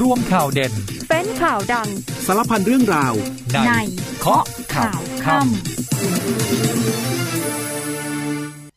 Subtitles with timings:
[0.00, 0.72] ร่วมข่าวเด่น
[1.08, 1.88] เป็นข่าวดัง
[2.26, 3.14] สารพันเรื่องราว
[3.52, 3.72] ในใน
[4.20, 5.48] เคาะข่าวค่ำ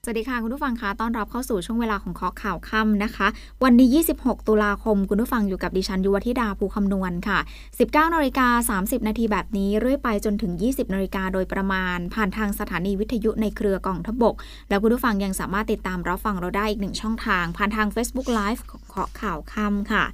[0.04, 3.28] สวัสดีค่ะ คุณผู้ฟังคะต้อนรับเข้าสู่ช่วงเวลาของเคาะข่าวค่ำนะคะ
[3.64, 7.40] วันนี้ 26 ตุลาคม คุณผู้ฟังอยู่กับดิฉันยุวธิดาภูคำนวณค่ะ
[7.78, 14.36] 19นาฬิกา30 นาทีแบบนี้ เรื่อยไปจนถึง 20นาฬิกาโดยประมาณ ผ่านทางสถานีวิทยุในเครือกองทพบก
[14.70, 20.06] แล้วคุณผู้ฟังยังสามารถติดตามรับฟังเราได้อีกหนึ่งช่องทาง ผ่านทาง Facebook Live ของเคาะข่าวค่ำค่ะ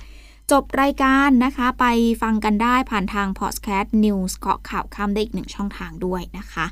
[0.52, 1.86] จบรายการนะคะ ไป
[2.22, 6.66] ฟังกันได้ผ่านทาง Podcast News เกาะข่าวค่ำได้อีกหนึ่งช่องทางด้วยนะคะ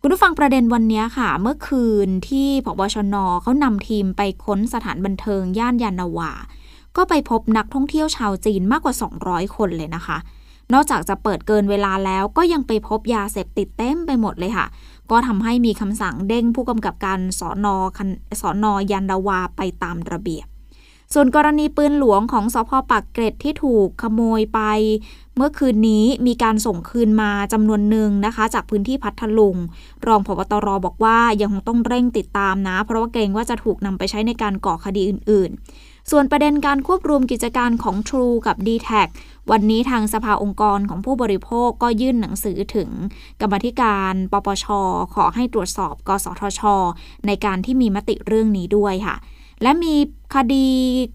[0.00, 6.32] คุณผู้ฟังประเด็นวันนี้ค่ะ เมื่อคืนที่พบชนเขานำทีมไปค้นสถานบันเทิงย่านยานนาวา
[6.96, 8.94] ก็ไปพบนักท่องเที่ยวชาวจีนมากกว่า
[9.24, 10.18] 200 คนเลยนะคะ
[10.72, 14.66] นอกจากจะเปิดเกินเวลาแล้วก็ยังไปพบยาเสพติดเต็มไปหมดเลยค่ะ
[15.10, 17.76] ก็ทำให้มีคำสั่งเด้งผู้กำกับการสอนอ
[18.40, 20.46] สอนอยานนาวาไปตามระเบียบ
[21.14, 24.60] ส่วนกรณีปืนหลวงของสพปักเกร็ดที่ถูกขโมยไป
[25.36, 29.56] เมื่อคืนนี้มีการส่งคืนมาจำนวนหนึ่งนะคะ จากพื้นที่พัทลุง
[30.06, 38.90] รองพบตรบอกว่ายังคงต้องเร่งติดตามนะ เพราะว่าเกรงว่าจะถูกนำไปใช้ในการก่อคดีอื่น ๆ ส่วนประเด็นการควบรวมกิจการของ True กับ d t แท
[39.50, 42.90] วันนี้ทางสภาองค์กรของผู้บริโภคก็ยื่นหนังสือถึง
[43.40, 44.66] กรรมธิการปปช
[45.14, 46.60] ขอให้ตรวจสอบ กสทช
[47.26, 49.16] ในการที่มีมติเรื่องนี้ด้วยค่ะ
[49.62, 49.94] และมี
[50.34, 50.66] คดี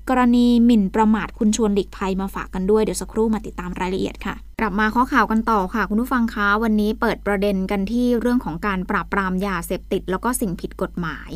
[0.09, 11.31] กรณีหมิ่นประมาทคุณชวนหลีกภัยมาฝากกันด้วย เดี๋ยวสักครู่มาติดตามรายละเอียดค่ะ กลับมาข้อข่าวกันต่อค่ะ คุณผู้ฟังคะวันนี้เปิดประเด็นกันที่เรื่องของการปราบปรามยาเสพติด แล้วก็สิ่งผิดกฎหมาย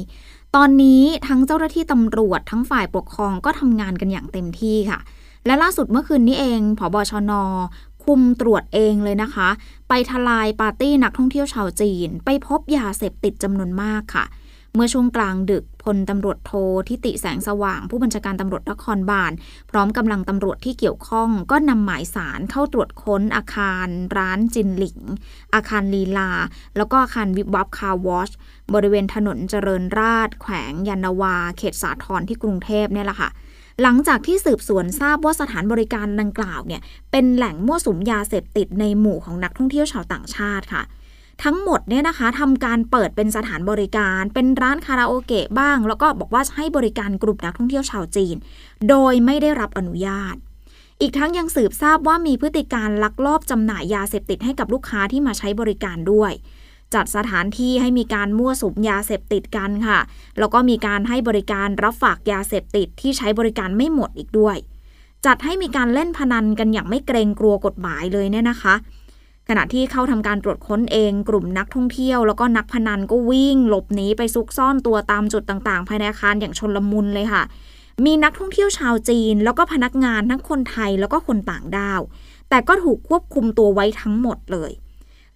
[0.55, 5.00] ตอนนี้ทั้งเจ้าหน้าที่ตำรวจทั้งฝ่ายปกครองก็ทำงานกันอย่างเต็มที่ค่ะ
[5.45, 7.31] และล่าสุดเมื่อคืนนี้เองผบชน
[8.03, 9.50] คุมตรวจเองเลยนะคะ
[9.89, 14.25] ไปทลายปาร์ตี้นักท่องเที่ยวชาวจีน ไปพบยาเสพติดจำนวนมากค่ะ
[14.78, 16.52] เมื่อช่วงกลางดึกพลตำรวจโท
[16.90, 19.31] ธิติแสงสว่าง ผู้บัญชาการตำรวจนครบาล
[19.72, 25.00] พร้อมกำลังตำรวจที่เกี่ยวข้อง ก็นำหมายศาลเข้าตรวจค้นอาคารร้านจินหลิง
[25.53, 26.31] อาคารลีลา
[26.78, 28.29] แล้วก็อาคารวิบวับคาร์วอช
[28.74, 33.29] บริเวณถนนเจริญราษฎร์แขวงยานนาวา เขตสาทรที่กรุงเทพเนี่ยแหละค่ะ
[33.81, 36.81] หลังจากที่สืบสวนทราบว่าสถานบริการดังกล่าวเนี่ย
[37.12, 40.84] เป็นแหล่งมั่วสุมยาเสพติดในหมู่ของนักท่องเที่ยวชาวต่างชาติค่ะ
[41.44, 48.36] ทั้งหมดเนี่ยนะคะทำการเปิดเป็นสถานบริการเป็นร้านคาราโอเกะบ้าง แล้วก็บอกว่าให้บริการกลุ่มนักท่องเที่ยวชาวจีน
[48.90, 50.36] โดยไม่ได้รับอนุญาต
[51.02, 56.31] อีกทั้งยังสืบทราบว่ามีพฤติการลักลอบจำหน่ายยาเสพติดให้กับลูกค้าที่มาใช้บริการด้วย
[56.94, 60.00] จัดสถานที่ให้มีการมั่วสุมยาเสพติดกันค่ะ
[60.40, 64.58] แล้วก็มีการให้บริการรับฝากยาเสพติดที่ใช้บริการไม่หมดอีกด้วย
[65.26, 68.76] จัดให้มีการเล่นพนันกันอย่างไม่เกรงกลัวกฎหมายเลยเนี่ยนะคะ
[69.47, 77.44] ขณะที่เข้าทำการตรวจค้นเองกลุ่มนักท่องเที่ยว แล้วก็นักพนันก็วิ่ง หลบหนีไปซุกซ่อนตัวตามจุดต่างๆ ภายในอาคารอย่างชนลมุนเลยค่ะ
[78.06, 82.02] มีนักท่องเที่ยวชาวจีน แล้วก็พนักงานทั้งคนไทยแล้วก็คนต่างด้าว
[82.50, 84.72] แต่ก็ถูกควบคุมตัวไว้ทั้งหมดเลย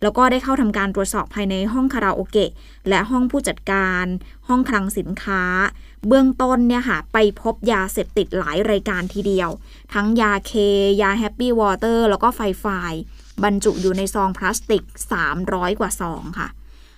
[0.01, 2.51] แล้วก็ได้เข้าทำการตรวจสอบภายในห้องคาราโอเกะ
[2.89, 4.05] และห้องผู้จัดการ
[4.47, 5.43] ห้องคลังสินค้า
[6.07, 9.49] เบื้องต้นเนี่ยค่ะไปพบยาเสพติดหลายรายการทีเดียว
[9.93, 10.51] ทั้งยาเค
[11.01, 12.65] ยาแฮปปี้วอเตอร์แล้วก็ไฟไฟ
[13.43, 14.83] บรรจุอยู่ในซองพลาสติก
[15.31, 16.47] 300 กว่าซองค่ะ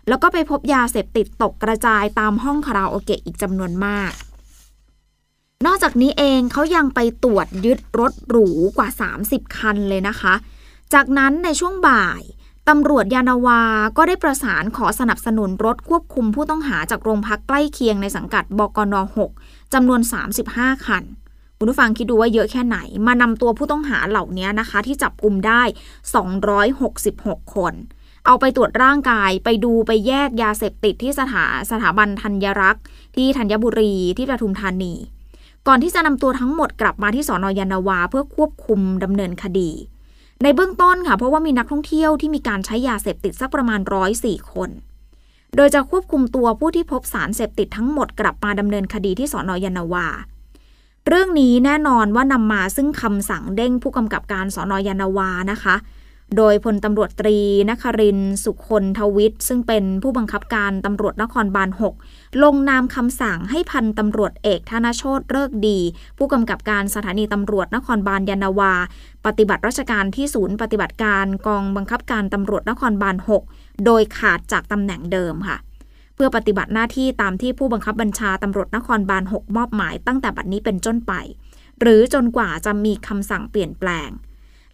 [0.08, 4.12] แล้วก็ไปพบยาเสพติดตกกระจายตามห้องคาราโอเกะอีกจำนวนมาก
[5.66, 8.90] นอกจากนี้เองเขายังไปตรวจยึดรถหรูกว่า
[9.24, 10.34] 30 คันเลยนะคะ
[10.94, 12.22] จากนั้นในช่วงบ่าย
[12.70, 13.62] ตำรวจยานาวา
[13.98, 18.96] ก็ได้ประสานขอสนับสนุนรถควบคุมผู้ต้องหาจากโรงพักใกล้เคียงในสังกัดบกน
[19.34, 20.02] 6 จำนวน
[20.44, 21.04] 35 คัน
[21.58, 22.78] คุณผู้ฟังคิดดูว่าเยอะแค่ไหน
[23.08, 25.62] มานำตัวผู้ต้องหาเหล่านี้นะคะ ที่จับกลุ่มได้
[26.78, 27.74] 266 คน
[28.25, 32.84] เอาไปตรวจร่างกายไปดูไปแยกยาเสพติดที่สถาสถาบันธัญรักษ์
[33.16, 34.94] ที่ธัญบุรีที่ปทุมธานี
[35.68, 39.72] ก่อนที่จะนำตัวทั้งหมดกลับมาที่สอนอยานาวาเพื่อควบคุมดำเนินคดี
[40.44, 44.69] ในเบื้องต้นค่ะเพราะว่ามีนักท่องเที่ยวที่มีการใช้ยาเสพติดสักประมาณร้อยสี่คน
[45.56, 50.08] โดยจะควบคุมตัวผู้ที่พบสารเสพติดทั้งหมดกลับมาดำเนินคดีที่สอนอยานาวา
[51.08, 55.75] เรื่องนี้แน่นอนว่านำมาซึ่งคำสั่งเด้งผู้กำกับการสอนอยานาวานะคะ
[56.38, 57.38] โดยพลตำรวจตรี
[57.69, 61.69] นครินสุคนทวิทย์ ซึ่งเป็นผู้บังคับการตำรวจนครบาล
[62.06, 65.80] 6 ลงนามคำสั่งให้พันตำรวจเอกธนโชตเลิกดี
[66.18, 68.74] ผู้กำกับการสถานีตำรวจนครบาลยานนาวา
[69.25, 73.16] ปฏิบัติราชการที่ศูนย์ปฏิบัติการกองบังคับการตำรวจนครบาล
[73.50, 75.57] 6 โดยขาดจากตำแหน่งเดิมค่ะ
[76.15, 81.13] เพื่อปฏิบัติหน้าที่ตามที่ผู้บังคับบัญชาตำรวจนครบาล 6 มอบหมายตั้งแต่บัดนี้เป็นต้นไป
[81.80, 84.10] หรือจนกว่าจะมีคำสั่งเปลี่ยนแปลง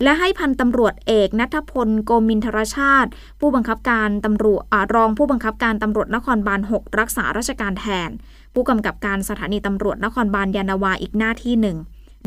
[0.03, 3.09] และให้พันตำรวจเอกนัทพลโกมินทรชาติ
[3.39, 4.63] ผู้บังคับการตำรวจ
[4.95, 8.09] รองผู้บังคับการตำรวจนครบาล 6 รักษาราชการแทน
[8.53, 11.77] ผู้กำกับการสถานีตำรวจนครบาลยานาวาอีกหน้าที่หนึ่ง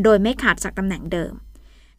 [0.02, 1.32] โดยไม่ขาดจากตำแหน่งเดิม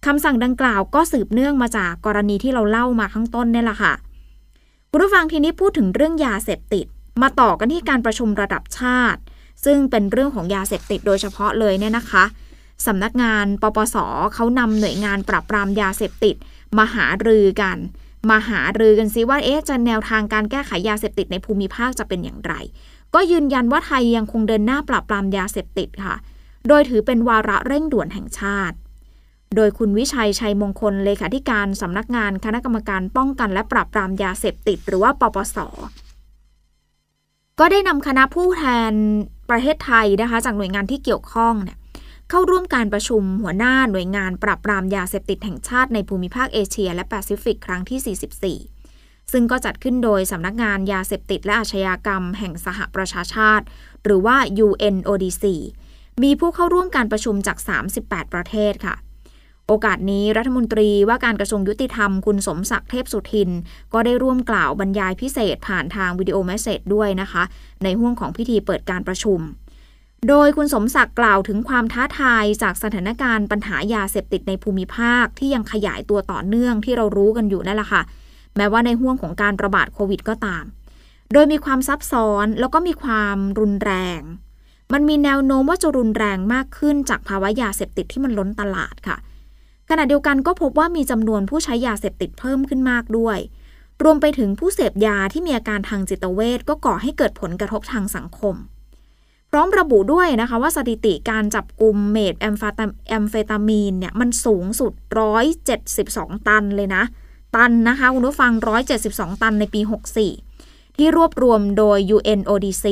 [0.06, 3.94] คำสั่งดังกล่าวก็สืบเนื่องมาจากกรณีที่เราเล่ามาข้างต้นนี่แหละค่ะ
[4.92, 6.86] คุณผู้ฟังทีนี้พูดถึงเรื่องยาเสพติด
[7.21, 9.21] มาต่อกันที่การประชุมระดับชาติ
[9.65, 12.24] ซึ่งเป็นเรื่องของยาเสพติดโดยเฉพาะเลยเนี่ยนะคะ
[12.86, 13.98] สำนักงานปปส
[14.33, 16.36] เขานำหน่วยงานปราบปรามยาเสพติด
[16.77, 17.77] มาหารือกัน
[18.30, 22.54] มาหารือกันซิว่าเอ๊ะจะแนวทางการแก้ไขยาเสพติดในภูมิภาคจะเป็นอย่างไร
[23.13, 26.15] ก็ยืนยันว่าไทยยังคงเดินหน้าปราบปรามยาเสพติดค่ะ
[26.68, 28.75] โดยถือเป็นวาระเร่งด่วนแห่งชาติ
[29.56, 35.57] โดยคุณวิชัยชัยมงคลเลขาธิการสำนักงานคณะกรรมการป้องกันและปราบปรามยาเสพติด หรือว่าปปส
[37.59, 38.94] ก็ได้นำคณะผู้แทน
[39.50, 41.77] ประเทศไทยนะคะ จากหน่วยงานที่เกี่ยวข้องเนี่ย
[42.29, 53.65] เข้าร่วมการประชุมหัวหน้าหน่วยงานปราบปรามยาเสพติดแห่งชาติในภูมิภาคเอเชีย และแปซิฟิกครั้งที่ 44 ซึ่งก็จัดขึ้นโดยสำนักงานยาเสพติดและอาชญากรรมแห่งสหประชาชาติ
[54.03, 55.45] หรือว่า UNODC
[56.23, 57.57] มีผู้เข้าร่วมการประชุมจาก
[57.95, 58.95] 38 ประเทศค่ะ
[59.68, 63.50] โอกาสนี้รัฐมนตรีว่าการกระทรวงยุติธรรมคุณสมศักดิ์เทพสุทิน
[63.94, 67.44] ก็ได้ร่วมกล่าวบรรยายพิเศษผ่านทางวิดีโอเมสเซจด้วยนะคะ
[67.83, 69.39] ในห่วงของพิธีเปิดการประชุม
[70.30, 78.01] โดยคุณสมศักดิ์กล่าวถึงความท้าทายจากสถานการณ์ปัญหายาเสพติดในภูมิภาคที่ยังขยายตัวต่อเนื่องที่เรารู้กันอยู่นั่นแหละค่ะ
[78.56, 80.63] แม้ว่าในห่วงของการระบาดโควิดก็ตาม
[81.33, 84.21] โดยมีความซับซ้อนแล้วก็มีความรุนแรง
[84.94, 89.18] มันมีแนวโน้มว่าจะรุนแรงมากขึ้นจากภาวะยาเสพติดที่มันล้นตลาดค่ะ
[89.89, 93.38] ขณะเดียวกันก็พบว่ามีจำนวนผู้ใช้ยาเสพติดเพิ่มขึ้นมากด้วย
[94.03, 98.56] รวมไปถึงผู้เสพยาที่มีอาการทางจิตเวชก็ก่อให้เกิดผลกระทบทางสังคม
[99.51, 104.94] พร้อมระบุด้วยนะคะว่าสถิติการจับกลุ่มเมทแอมฟาตาแอมเฟตามีนเนี่ยมันสูงสุด
[105.69, 107.03] 172 ตันเลยนะ
[107.56, 108.51] ตันนะคะคุณผู้ฟัง
[108.97, 109.81] 172 ตันในปี
[110.39, 112.86] 64 ที่รวบรวมโดย UNODC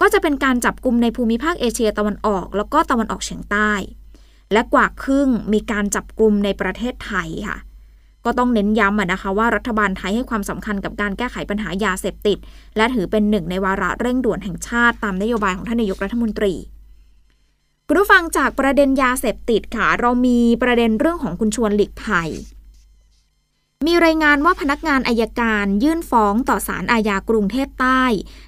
[0.00, 3.72] ก็จะเป็นการจับกลุ่มในภูมิภาคเอเชียตะวันออก แล้วก็ตะวันออกเฉียงใต้
[4.52, 7.58] และกว่าครึ่งมีการจับกลุ่มในประเทศไทยค่ะ
[8.24, 12.38] ก็ต้องเน้นย้ำนะคะว่ารัฐบาลไทยให้ความสำคัญกับการแก้ไขปัญหายาเสพติด
[12.76, 16.54] และถือเป็นหนึ่งในวาระเร่งด่วนแห่งชาติตามนโยบายของท่านนายกรัฐมนตรี
[17.86, 22.30] คุณผู้ฟังจากประเด็นยาเสพติดค่ะ เรามีประเด็นเรื่องของคุณชวนหลีกภัย
[23.86, 28.02] มีรายงานว่าพนักงานอายการยื่นฟ้องต่อศาลอาญากรุงเทพใต้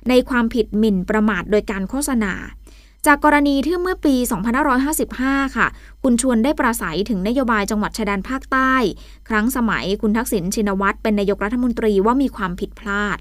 [0.09, 2.33] ในความผิดหมิ่นประมาทโดยการโฆษณา
[3.07, 4.15] จากกรณีที่เมื่อปี
[4.87, 5.67] 2555 ค่ะ
[6.03, 8.73] คุณชวนได้ประสัยถึงนโยบายจังหวัดชายแดนภาคใต้
[9.29, 13.19] ครั้งสมัยคุณทักษิณชินวัตรเป็นนายกรัฐมนตรีว่ามีความผิดพลาด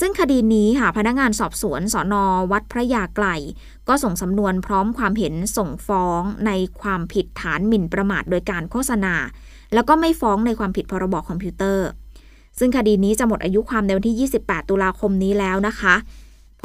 [0.00, 3.26] ซึ่งคดีนี้ค่ะพนักงานสอบสวนสอนอวัดพระยาไกล
[3.88, 9.14] ก็ส่งสำนวนพร้อมความเห็นส่งฟ้องในความผิดฐานหมิ่นประมาทโดยการโฆษณา
[9.74, 11.88] แล้วก็ไม่ฟ้องในความผิดพรบคอมพิวเตอร์
[12.58, 15.94] ซึ่งคดีนี้จะหมดอายุความในวันที่ 28 ตุลาคมนี้แล้วนะคะ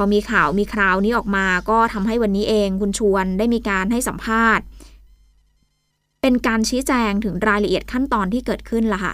[0.02, 4.64] พอมีข่าวมีคราวนี้ออกมาก็ทำให้วันนี้เองคุณชวนได้มีการให้สัมภาษณ์
[6.22, 9.14] เป็นการชี้แจงถึงรายละเอียดขั้นตอนที่เกิดขึ้นล่ะค่ะ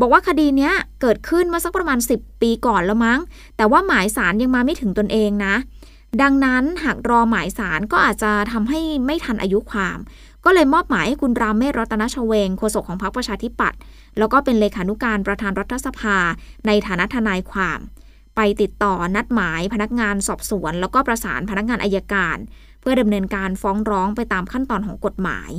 [0.00, 3.20] บอกว่าคดีเนี้ยเกิดขึ้นมาสักประมาณ 10 ปีก่อนแล้วมั้ง
[3.56, 5.54] แต่ว่าหมายสารยังมาไม่ถึงตนเองนะ
[6.22, 9.98] ดังนั้นหากรอหมายสารก็อาจจะทำให้ไม่ทันอายุความ
[10.44, 13.78] ก็เลยมอบหมายให้คุณรามเมศรัตนชเวงโฆษกของพรรคประชาธิปัตย์
[14.18, 16.16] แล้วก็เป็นเลขานุการประธานรัฐสภา
[16.66, 17.80] ในฐานะทนายความ
[18.42, 22.36] ไปติดต่อนัดหมายพนักงานสอบสวน แล้วก็ประสานพนักงานอายการ
[22.80, 25.50] เพื่อดำเนินการฟ้องร้องไปตามขั้นตอนของกฎหมาย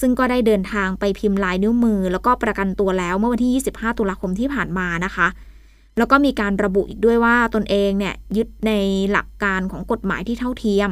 [0.00, 5.28] ซึ่งก็ได้เดินทางไปพิมพ์ลายนิ้วมือ แล้วก็ประกันตัวแล้วเมื่อวันที่ 25 ตุลาคมที่ผ่านมานะคะ
[5.98, 8.72] แล้วก็มีการระบุอีกด้วยว่าตนเองเนี่ยยึดใน
[9.10, 10.90] หลักการของกฎหมายที่เท่าเทียม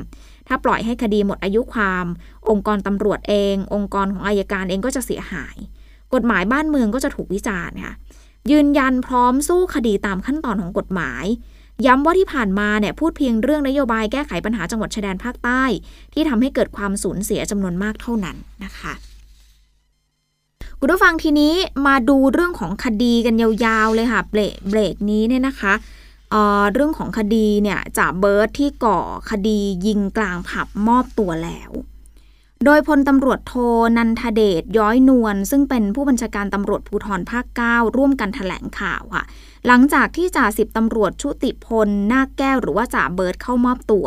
[0.48, 2.06] ถ้าปล่อยให้คดีหมดอายุความ
[2.48, 5.56] องค์กรตำรวจเอง องค์กรของอายการเองก็จะเสียหาย
[6.14, 7.94] กฎหมายบ้านเมืองก็จะถูกวิจารณ์ค่ะ
[8.50, 11.24] ยืนยันพร้อมสู้คดีตามขั้นตอนของกฎหมาย
[11.86, 15.62] ย้ำว่าที่ผ่านมาเนี่ยพูดเพียงเรื่องนโยบายแก้ไขปัญหาจังหวัดชายแดนภาคใต้
[16.12, 18.92] ที่ทำให้เกิดความสูญเสียจำนวนมากเท่านั้นนะคะ
[20.80, 21.54] คุณผู้ฟังทีนี้
[21.86, 25.72] มาดูเรื่องของคดีกันยาวๆเลยค่ะ เบรกเบรกนี้เนี่ยนะคะ
[26.30, 29.00] เเรื่องของคดีเนี่ยจ่าเบิร์ตที่ก่อ
[29.30, 31.70] คดียิงกลางผับมอบตัวแล้ว
[32.64, 33.54] โดยพลตำรวจโท
[33.96, 39.24] นันทเดชย้อยนวลซึ่งเป็นผู้บัญชาการตำรวจภูธรภาค 9 ร่วมกันถแถลงข่าวค่ะ
[39.66, 44.06] หลังจากที่จ่าสิบตำรวจชุติพลนาคแก้วหรือว่าจ่าเบิร์ตเข้ามอบตัว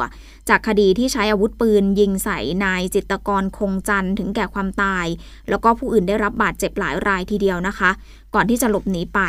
[0.50, 5.06] จากคดีที่ใช้อาวุธปืนยิงใส่นายจิตกรคงจันถึงแก่ความตาย
[5.50, 7.90] แล้วก็ผู้อื่นได้รับบาดเจ็บหลายรายทีเดียวนะคะ
[8.36, 9.20] ก่อนที่จะหลบหนีไป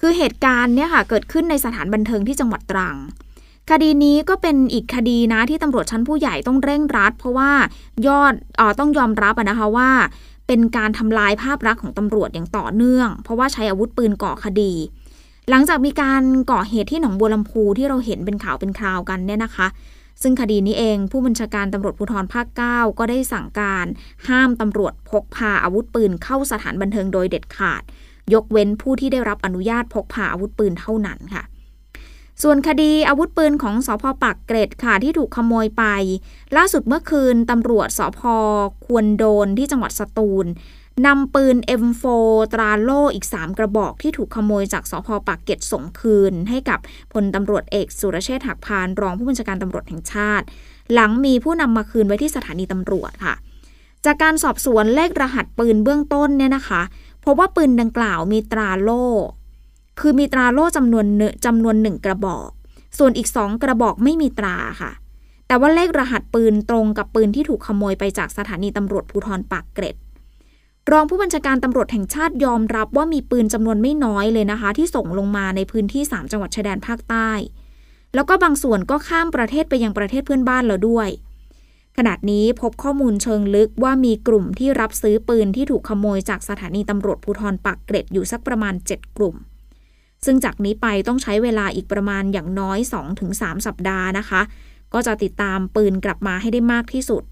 [0.00, 2.96] คือเหตุการณ์เนี่ยค่ะเกิดขึ้นในสถานบันเทิงที่จังหวัดตรัง
[3.70, 7.50] คดีนี้ก็เป็นอีกคดีนะที่ตำรวจชั้นผู้ใหญ่ต้องเร่งรัด เพราะว่า
[8.06, 9.90] ยอดออต้องยอมรับนะคะว่า
[10.46, 14.72] เป็นการทำลายภาพลักษณ์ของตำรวจอย่างต่อเนื่อง เพราะว่าใช้อาวุธปืนก่อคดี
[15.50, 19.66] หลังจากมีการก่อเหตุที่หนองบัวลำพูที่เราเห็นเป็นข่าวเป็นคราวกันเนี่ยนะคะ
[20.22, 23.86] ซึ่งคดีนี้เองผู้บัญชาการตำรวจภูธรภาค 9 ก็ได้สั่งการ
[24.28, 27.82] ห้ามตำรวจพกพาอาวุธปืนเข้าสถานบันเทิงโดยเด็ดขาด
[28.34, 31.42] ยกเว้นผู้ที่ได้รับอนุญาตพกพาอาวุธปืนเท่านั้นค่ะ
[32.42, 35.84] ส่วนคดีอาวุธปืนของสพปักเกร็ดค่ะที่ถูกขโมยไป
[36.56, 38.20] ล่าสุดเมื่อคืนตำรวจสพ
[38.86, 40.46] ควรโดนที่จังหวัดสตูล
[41.06, 42.04] นำปืน M4
[42.52, 46.78] ตราโล่อีก 3 กระบอกที่ถูกขโมยจากสพปากเก็ตส่งคืน ให้กับ
[47.12, 50.46] พลตำรวจเอกสุรเชษฐ์หักพานรองผู้บัญชาการตำรวจแห่งชาติ
[50.92, 53.34] หลังมีผู้นำมาคืนไว้ที่สถานีตำรวจค่ะ
[54.04, 56.82] จากการสอบสวนเลขรหัสปืนเบื้องต้นเนี่ยนะคะ
[57.24, 59.06] พบว่าปืนดังกล่าวมีตราโล่
[60.00, 61.06] คือมีตราโล่จำนวน
[61.46, 62.48] จำนวนหนึ่งกระบอก
[62.98, 64.92] ส่วนอีกสองกระบอกไม่มีตราค่ะ
[65.46, 69.96] แต่ว่าเลขรหัสปืนตรงกับปืนที่ถูกขโมยไปจากสถานีตำรวจภูธรปากเกร็ด
[70.90, 77.30] รองผู้บัญชาการตำรวจแห่งชาติยอมรับว่ามีปืนจำนวนไม่น้อยเลยนะคะ ที่ส่งลงมาในพื้นที่ 3 จังหวัดชายแดนภาคใต้
[78.14, 81.08] แล้วก็บางส่วนก็ข้ามประเทศไปยังประเทศเพื่อนบ้านแล้วด้วย
[81.96, 89.36] ขณะนี้พบข้อมูลเชิงลึกว่ามีกลุ่มที่รับซื้อปืนที่ถูกขโมยจากสถานีตำรวจภูธรปักเกร็ดอยู่สักประมาณ 7 กลุ่ม
[90.26, 92.78] ซึ่งจากนี้ไปต้องใช้เวลาอีกประมาณอย่างน้อย
[93.22, 94.40] 2-3 สัปดาห์นะคะ
[94.94, 97.22] ก็จะติดตามปืนกลับมาให้ได้มากที่สุด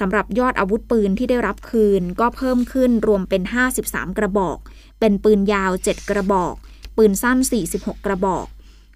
[0.00, 3.42] สำหรับยอดอาวุธปืนที่ได้รับคืน ก็เพิ่มขึ้นรวมเป็น
[3.80, 4.58] 53 กระบอก
[5.00, 6.54] เป็นปืนยาว 7 กระบอก
[6.96, 7.38] ปืนสั้น
[7.72, 8.46] 46 กระบอก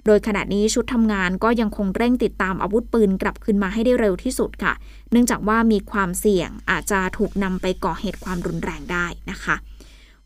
[0.07, 4.73] โดยขณะนี้ชุดทำงานก็ยังคงเร่งติดตามอาวุธปืนกลับคืนมาให้ได้เร็วที่สุดค่ะ
[5.11, 9.57] เนื่องจากว่ามีความเสี่ยงอาจจะถูกนำไปก่อเหตุความรุนแรงได้นะคะ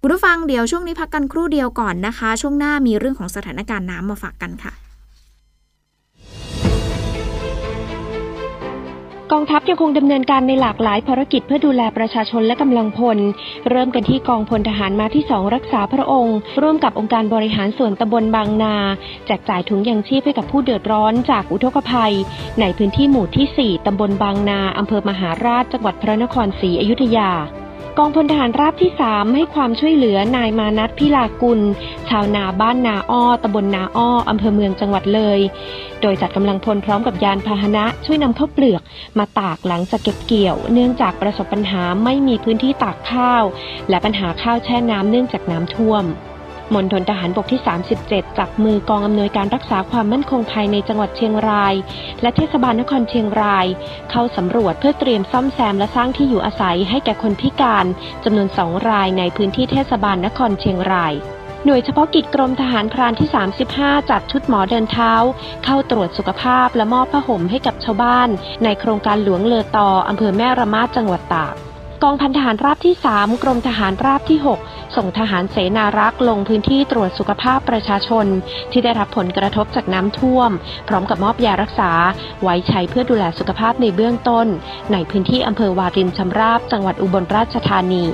[0.07, 4.73] คุณผู้ฟังเดี๋ยวช่วงนี้พักกันครู่เดียวก่อนนะคะ ช่วงหน้ามีเรื่องของสถานการณ์น้ำมาฝากกันค่ะ
[9.33, 13.19] กองทัพยังคงดำเนินการในหลากหลายภารกิจเพื่อดูแลประชาชนและกำลังพล
[13.71, 18.77] เริ่มกันที่กองพลทหารมาที่สองรักษาพระองค์ ร่วมกับองค์การบริหารส่วนตำบลบางนา
[19.27, 22.15] แจกจ่ายถุงยังชีพให้กับผู้เดือดร้อนจากอุทกภัย
[22.61, 27.31] ในพื้นที่หมู่ที่ 4ตำบลบางนาอำเภอมหาราชจังหวัดพระนครศรีอยุธยา
[27.99, 31.61] กองพลทหารราบที่ 3 ให้ความช่วยเหลือนายมานัทพิลากุล
[32.09, 35.41] ชาวนาบ้านนาอ้อตำบลนาอ้ออำเภอเมืองจังหวัดเลย
[36.03, 38.83] โดยจัดกำลังพลพร้อมกับยานพาหนะช่วยนำข้าวเปลือก
[39.19, 43.45] มาตากหลังจากเก็บเกี่ยว เนื่องจากประสบปัญหาไม่มีพื้นที่ตากข้าว
[43.89, 46.05] และปัญหาข้าวแช่น้ำเนื่องจากน้ำท่วม
[46.75, 47.61] มณฑลทหารบกที่
[47.99, 51.75] 37จากมือกองอำนวยการรักษาความมั่นคงภายในจังหวัดเชียงราย
[52.23, 53.67] และเทศบาลนครเชียงราย
[54.11, 57.87] เข้าสำรวจเพื่อเตรียมซ่อมแซมและสร้างที่อยู่อาศัยให้แก่คนพิการ
[58.25, 61.15] จำนวนสองรายในพื้นที่เทศบาลนครเชียงราย
[61.65, 63.29] หน่วยเฉพาะกิจกรมทหารพรานที่
[63.71, 65.13] 35 จัดชุดหมอเดินเท้า
[65.65, 68.29] เข้าตรวจสุขภาพและมอบผ้าห่มให้กับชาวบ้าน
[68.65, 71.55] ในโครงการหลวงเลอตออำเภอแม่ระมาดจังหวัดตาก
[72.03, 78.27] กองพันทหารราบที่ 3 กรมทหารราบที่ 6 ส่งทหารเสนารักษ์ลงพื้นที่ตรวจสุขภาพประชาชน
[78.73, 80.51] ที่ได้รับผลกระทบจากน้ำท่วม
[80.89, 81.91] พร้อมกับมอบยารักษา
[82.43, 84.47] ไว้ใช้เพื่อดูแลสุขภาพในเบื้องต้น
[84.93, 88.05] ในพื้นที่อำเภอวารินชำราบจังหวัดอุบลราชธานี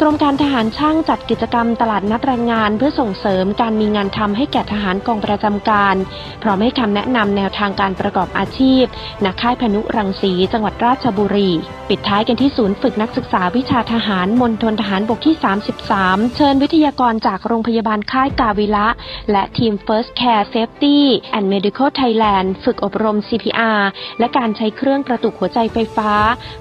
[0.00, 5.96] กรมการทหารช่างจัดกิจกรรมตลาดนัดแรงงานเพื่อส่งเสริมการมีงานทำให้แก่ทหารกองประจำการ
[6.42, 8.84] พร้อมให้คำแนะนำแนวทางการประกอบอาชีพ
[9.24, 11.50] ณค่ายพนุรังสีจังหวัดราชบุรี
[11.88, 15.36] ปิดท้ายกันที่ศูนย์ฝึกนักศึกษาวิชาทหารมณฑลทหารบกที่
[15.84, 18.88] 33 เชิญวิทยากรจากโรงพยาบาลค่ายกาวิละ
[19.30, 20.98] และทีม First Care Safety
[21.36, 23.82] and Medical Thailand ฝึกอบรม CPR
[24.18, 26.12] และการใช้เครื่องกระตุกหัวใจไฟฟ้า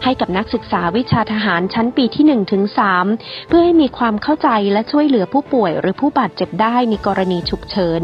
[0.03, 8.03] ให้กับนักศึกษาวิชาทหารชั้นปีที่1ถึง3เพื่อให้มีความเข้าใจและช่วยเหลือผู้ป่วยหรือผู้บาดเจ็บได้ในกรณีฉุกเฉิน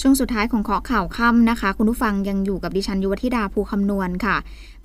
[0.00, 4.36] ช่วงสุดท้ายของขอข่าวค่ำนะคะ คุณผู้ฟังยังอยู่กับดิฉันยุวธิดาภูคำนวณค่ะ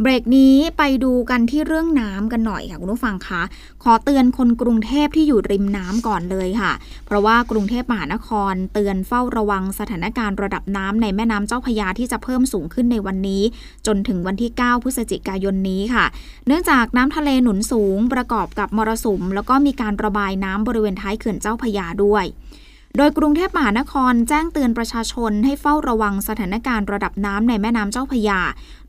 [0.01, 3.41] เบรกนี้ไปดูกันที่เรื่องน้ำกันหน่อยค่ะ คุณผู้ฟังคะ
[3.84, 6.72] ขอเตือนคนกรุงเทพที่อยู่ริมน้ำก่อนเลยค่ะ
[7.05, 13.43] เพราะว่ากรุงเทพมหานครเตือนเฝ้าระวังสถานการณ์ระดับน้ำในแม่น้ำเจ้าพยาที่จะเพิ่มสูงขึ้นในวันนี้
[13.88, 16.05] จนถึงวันที่ 9 พฤศจิกายนนี้ค่ะ
[16.48, 22.25] เนื่องจากน้ำทะเลหนุนสูงประกอบกับมรสุม แล้วก็มีการระบายน้ำบริเวณท้ายเขื่อนเจ้าพยาด้วย
[22.98, 28.42] โดยกรุงเทพมหานครแจ้งเตือนประชาชนให้เฝ้าระวังสถานการณ์ระดับน้ำในแม่น้ำเจ้าพยา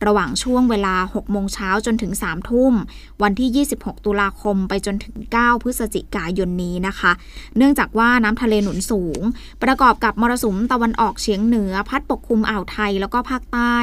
[0.06, 2.74] ระหว่างช่วงเวลา 6 โมงเช้าจนถึง 3 ทุ่ม
[3.22, 7.12] วันที่ 26 ตุลาคมไปจนถึง 9 พฤศจิกายนนี้นะคะ
[7.56, 9.20] เนื่องจากว่าน้ำทะเลหนุนสูง
[9.62, 13.76] ประกอบกับมรสุมตะวันออกเฉียงเหนือ พัดปกคลุมอ่าวไทยแล้วก็ภาคใต้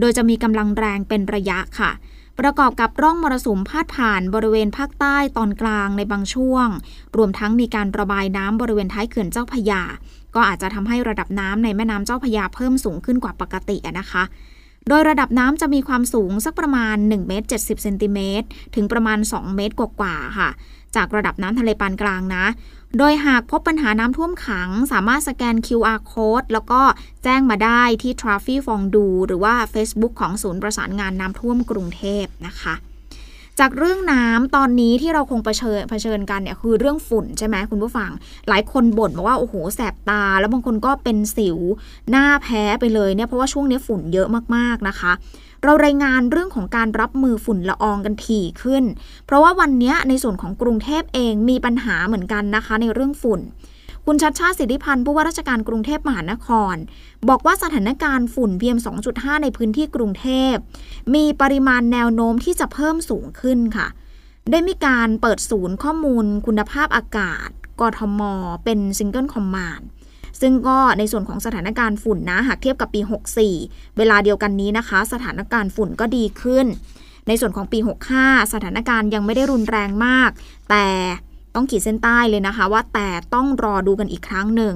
[0.00, 1.92] โดยจะมีกำลังแรงเป็นระยะค่ะ
[2.40, 6.68] ประกอบกับร่องมรสุมพาดผ่านบริเวณภาคใต้ตอนกลางในบางช่วง
[7.16, 9.82] รวมทั้งมีการระบายน้ำบริเวณท้ายเขื่อนเจ้าพยา
[10.34, 14.22] ก็อาจจะทำให้ระดับน้ำในแม่น้ำเจ้าพยาเพิ่มสูงขึ้นกว่าปกตินะคะ
[14.88, 20.50] โดยระดับน้ำจะมีความสูงสักประมาณ1เมตร70เซนติเมตรถึงประมาณ 2 เมตรกว่าๆค่ะ
[20.96, 22.44] จากระดับน้ำทะเลปานกลางนะ
[22.98, 26.82] โดยหากพบปัญหาน้ำท่วมขัง สามารถสแกน QR code แล้วก็
[27.24, 32.74] แจ้งมาได้ที่ t r a f f y ฟองดู หรือว่า Facebook ของศูนย์ประสานงานน้ำท่วมกรุงเทพนะคะ
[33.60, 38.10] จากเรื่องน้ำตอนนี้ที่เราคงเผชิญเผชิญกันเนี่ยคือเรื่องฝุ่นใช่ไหมคุณผู้ฟัง
[38.48, 41.58] หลายคนบ่นบอกว่าโอ้โหแสบตา แล้วบางคนก็เป็นสิว
[42.10, 45.12] หน้าแพ้ไปเลยเนี่ยเพราะว่าช่วงนี้ฝุ่นเยอะมากๆนะคะ
[45.62, 48.84] เรารายงานเรื่องของการรับมือฝุ่นละอองกันถี่ขึ้น
[49.26, 53.40] เพราะว่าวันนี้ในส่วนของกรุงเทพเองมีปัญหาเหมือนกันนะคะ ในเรื่องฝุ่น
[54.08, 56.76] คุณชัดชาติสิทธิพันธ์ผู้ว่าราชการกรุงเทพมหานคร
[57.28, 58.78] บอกว่าสถานการณ์ฝุ่น PM
[59.10, 60.54] 2.5 ในพื้นที่กรุงเทพ
[61.14, 63.86] มีปริมาณแนวโน้มที่จะเพิ่มสูงขึ้นค่ะ
[64.50, 67.48] ได้มีการเปิดศูนย์ข้อมูลคุณภาพอากาศ
[67.80, 68.20] กทม
[68.64, 69.86] เป็นซิงเกิลคอมมานด์
[70.40, 73.00] ซึ่งก็ในส่วนของสถานการณ์ฝุ่นนะ หากเทียบกับปี
[73.48, 76.66] 64 เวลาเดียวกันนี้นะคะ สถานการณ์ฝุ่นก็ดีขึ้น
[77.28, 77.78] ในส่วนของปี
[78.16, 80.30] 65 สถานการณ์ยังไม่ได้รุนแรงมาก
[80.70, 80.86] แต่
[81.56, 84.74] ต้องขีดเส้นใต้เลยนะคะ ว่าแต่ต้องรอดูกันอีกครั้งหนึ่ง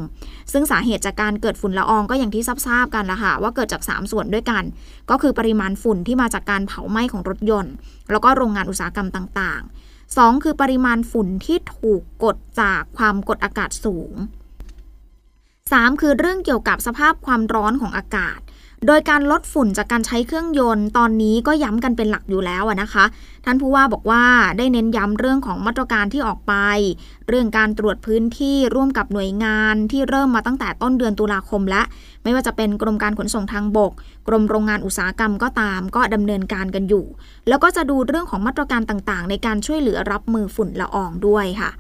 [0.53, 4.65] ซึ่งสาเหตุจากการเกิดฝุ่นละอองก็อย่างที่ทราบกันละค่ะ ว่าเกิดจาก 3 ส่วนด้วยกัน
[5.11, 7.73] ก็คือปริมาณฝุ่นที่มาจากการเผาไหม้ของรถยนต์
[8.11, 14.13] แล้วก็โรงงานอุตสาหกรรมต่างๆ 2 คือปริมาณฝุ่นที่ถูกกดจากความกดอากาศสูง
[15.31, 18.39] 3 คือเรื่องเกี่ยวกับสภาพความร้อนของอากาศ
[18.87, 23.05] โดยการลดฝุ่นจากการใช้เครื่องยนต์ ตอนนี้ก็ย้ำกันเป็นหลักอยู่แล้วนะคะ
[23.45, 24.25] ท่านผู้ว่าบอกว่า
[24.59, 26.55] ได้เน้นย้ำเรื่องของมาตรการที่ออกไป
[27.29, 31.83] เรื่องการตรวจพื้นที่ร่วมกับหน่วยงานที่เริ่มมาตั้งแต่ต้นเดือนตุลาคมและ
[32.23, 33.93] ไม่ว่าจะเป็นกรมการขนส่งทางบก
[34.29, 37.05] กรมโรงงานอุตสาหกรรมก็ตาม ก็ดำเนินการกันอยู่
[37.49, 41.71] แล้วก็จะดูเรื่องของมาตรการต่างๆ ในการช่วยเหลือรับมือฝุ่นละอองด้วยค่ะ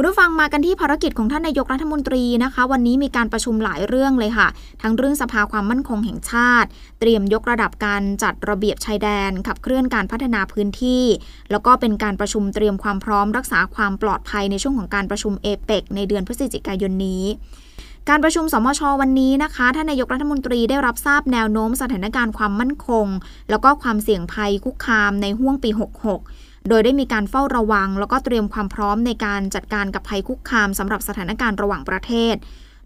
[0.00, 4.48] คุณผู้ฟังมากันที่ภารกิจของท่านนายกรัฐมนตรีนะคะ วันนี้มีการประชุมหลายเรื่องเลยค่ะ
[4.82, 6.68] ทั้งเรื่องสภาความมั่นคงแห่งชาติ
[7.00, 11.04] เตรียมยกระดับการจัดระเบียบชายแดน ขับเคลื่อนการพัฒนาพื้นที่
[11.50, 17.24] แล้วก็เป็นการประชุมเตรียมความพร้อมรักษาความปลอดภัยในช่วงของการประชุมเอเปกในเดือนพฤศจิกายนนี้
[18.08, 23.06] การประชุมสมชวันนี้นะคะท่านนายกรัฐมนตรีได้รับทราบแนวโน้มสถานการณ์ความมั่นคง
[23.50, 32.34] แล้วก็ความเสี่ยงภัยคุกคามในห่วงปี 66 โดยได้มีการเฝ้าระวัง แล้วก็เตรียมความพร้อมในการจัดการกับภัยคุกคามสำหรับสถานการณ์ระหว่างประเทศ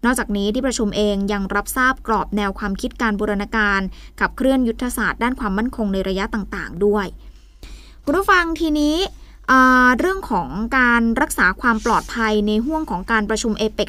[0.05, 3.81] นอกจากนี้ที่ประชุมเองยังรับทราบกรอบแนวความคิดการบูรณาการ
[4.20, 7.07] กับเคลื่อนยุทธศาสตร์ด้านความมั่นคงในระยะต่างๆ ด้วย
[8.05, 8.96] คุณผู้ฟังทีนี้
[9.98, 10.48] เรื่องของ
[10.79, 13.88] การรักษาความปลอดภัยในห่วงของการประชุมเอเปก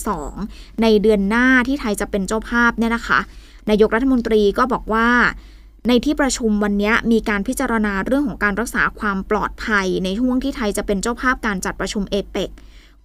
[0.00, 3.20] 2022 ในเดือนหน้าที่ไทยจะเป็นเจ้าภาพเนี่ยนะคะ
[3.70, 5.08] นายกรัฐมนตรีก็บอกว่า
[5.88, 12.50] ในที่ประชุมวันนี้มีการพิจารณาเรื่องของการรักษาความปลอดภัย ในช่วงที่ไทยจะเป็นเจ้าภาพการจัดประชุมเอเปก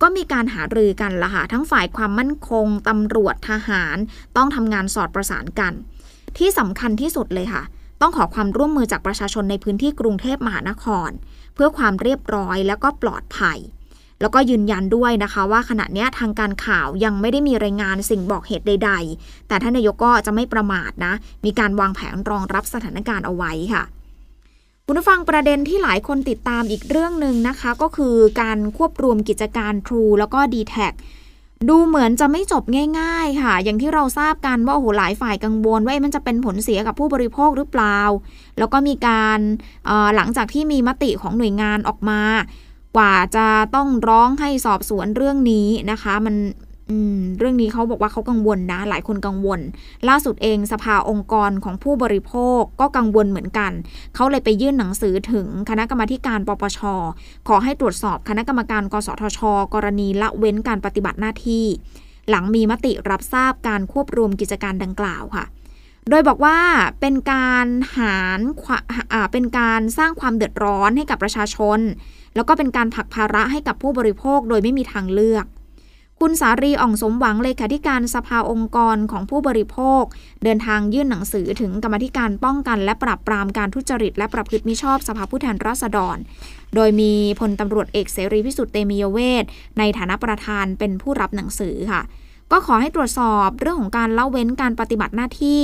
[0.02, 3.98] ก็มีการหารือกันละค่ะทั้งฝ่ายความมั่นคงตำรวจทหาร
[4.38, 5.74] ต้องทำงานสอดประสานกัน
[6.38, 7.64] ที่สำคัญที่สุดเลยค่ะ
[8.02, 11.10] ต้องขอความร่วมมือจากประชาชนในพื้นที่กรุงเทพมหานคร
[11.54, 13.58] เพื่อความเรียบร้อยแล้วก็ปลอดภัย
[14.22, 21.14] แล้วก็ยืนยันด้วยนะคะว่าขณะนี้ทางการข่าวยังไม่ได้มีรายงานสิ่งบอกเหตุใด ๆ แต่ท่านนายกก็จะไม่ประมาทนะ
[21.46, 23.84] มีการวางแผนรองรับสถานการณ์เอาไว้ค่ะ
[24.86, 30.76] คุณผู้ฟังประเด็นที่หลายคนติดตามอีกเรื่องหนึ่งนะคะ ก็คือการควบรวมกิจการ True แล้วก็ d t แท
[31.70, 32.64] ดูเหมือนจะไม่จบ
[33.00, 38.00] ง่ายๆ ค่ะ อย่างที่เราทราบกันว่าโอ้โหหลายฝ่ายกังวลว่ามันจะเป็นผลเสียกับผู้บริโภคหรือเปล่า
[38.58, 39.40] แล้วก็มีการ
[40.16, 42.22] หลังจากที่มีมติของหน่วยงานออกมา
[42.96, 46.36] กว่าจะต้องร้องให้สอบสวนเรื่องนี้นะคะ มัน
[47.40, 49.60] เรื่องนี้เขาบอกว่าเขากังวลนะ หลายคนกังวล
[50.10, 53.72] ล่าสุดเองสภาองค์กรของผู้บริโภคก็กังวลเหมือนกัน
[54.16, 56.80] เขาเลยไปยื่นหนังสือถึงคณะกรรมาการปปช
[57.48, 59.40] ขอให้ตรวจสอบคณะกรรมการ กสทช
[59.74, 61.66] กรณีละเว้นการปฏิบัติหน้าที่
[62.30, 65.46] หลังมีมติรับทราบการควบรวมกิจการดังกล่าวค่ะ
[66.10, 66.58] โดยบอกว่า
[67.00, 68.40] เป็นการหาร
[69.32, 71.80] เป็นการสร้างความเดือดร้อนให้กับประชาชน
[72.36, 75.46] แล้วก็เป็นการผลักภาระให้กับผู้บริโภคโดยไม่มีทางเลือก
[76.24, 80.04] คุณสารีอ่องสมหวังเลขาธิการสภาองค์กรของผู้บริโภค
[80.44, 86.18] เดินทางยื่นหนังสือถึงกรรมธิการป้องกัน และปราบปรามการทุจริต และประพฤติมิชอบสภาผู้แทนราษฎร
[86.76, 89.46] โดยมีพลตำรวจเอกเสรีพิสุทธิ์เตมียเวท
[89.80, 92.02] ในฐานะประธานเป็นผู้รับหนังสือค่ะ
[92.52, 95.62] ก็ขอให้ตรวจสอบเรื่องของการละเว้นการปฏิบัติหน้าที่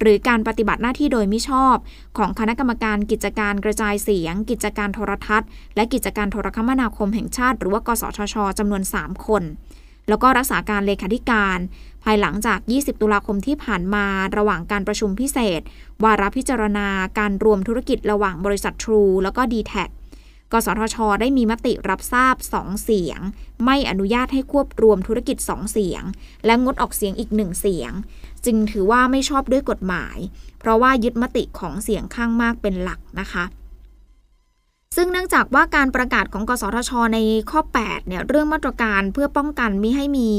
[0.00, 1.76] หรือการปฏิบัติหน้าที่โดยมิชอบ
[2.18, 9.42] ของคณะกรรมการกิจการกระจายเสียง กิจการโทรทัศน์ และกิจการโทรคมนาคมแห่งชาติ หรือว่ากสทชจำนวน 3 คน
[10.08, 11.58] แล้วก็รักษาการเลขาธิการ
[12.04, 14.06] ภายหลังจาก 20 ตุลาคมที่ผ่านมา
[14.36, 15.60] ระหว่างการประชุมพิเศษ
[16.04, 19.74] วาระพิจารณาการรวมธุรกิจระหว่างบริษัททรูแล้วก็ d t แท
[20.52, 23.20] กสทช ได้มีมติรับทราบ 2 เสียง
[23.64, 26.02] ไม่อนุญาตให้ควบรวมธุรกิจ 2 เสียง
[26.46, 27.92] และงดออกเสียงอีก 1 เสียง
[28.46, 30.16] จึงถือว่าไม่ชอบด้วยกฎหมาย
[30.58, 33.44] เพราะว่ายึดมติของเสียงข้างมากเป็นหลักนะคะ
[34.96, 37.18] ซึ่งเนื่องจากว่าการประกาศของกสทช ใน
[37.50, 40.30] ข้อ 8 เนี่ยเรื่องมาตรการเพื่อป้องกันมิให้มี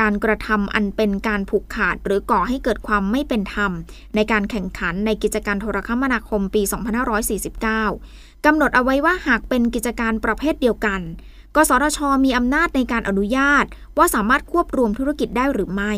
[0.00, 3.72] การกระทำอันเป็นการผูกขาด หรือก่อให้เกิดความไม่เป็นธรรม
[4.14, 6.62] ในการแข่งขันในกิจการโทรคมนาคมปี
[7.74, 11.00] 2549กำหนดเอาไว้ว่าหากเป็นกิจการประเภทเดียวกัน
[11.54, 13.64] กสทช มีอำนาจในการอนุญาต
[13.98, 15.92] ว่าสามารถควบรวมธุรกิจได้หรือไม่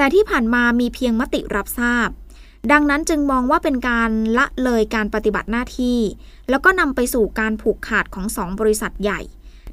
[0.00, 2.08] แต่ที่ผ่านมามีเพียงมติรับทราบ
[2.72, 5.98] ดังนั้นจึงมองว่าเป็นการละเลยการปฏิบัติหน้าที่
[6.50, 9.20] แล้วก็นำไปสู่การผูกขาดของสองบริษัทใหญ่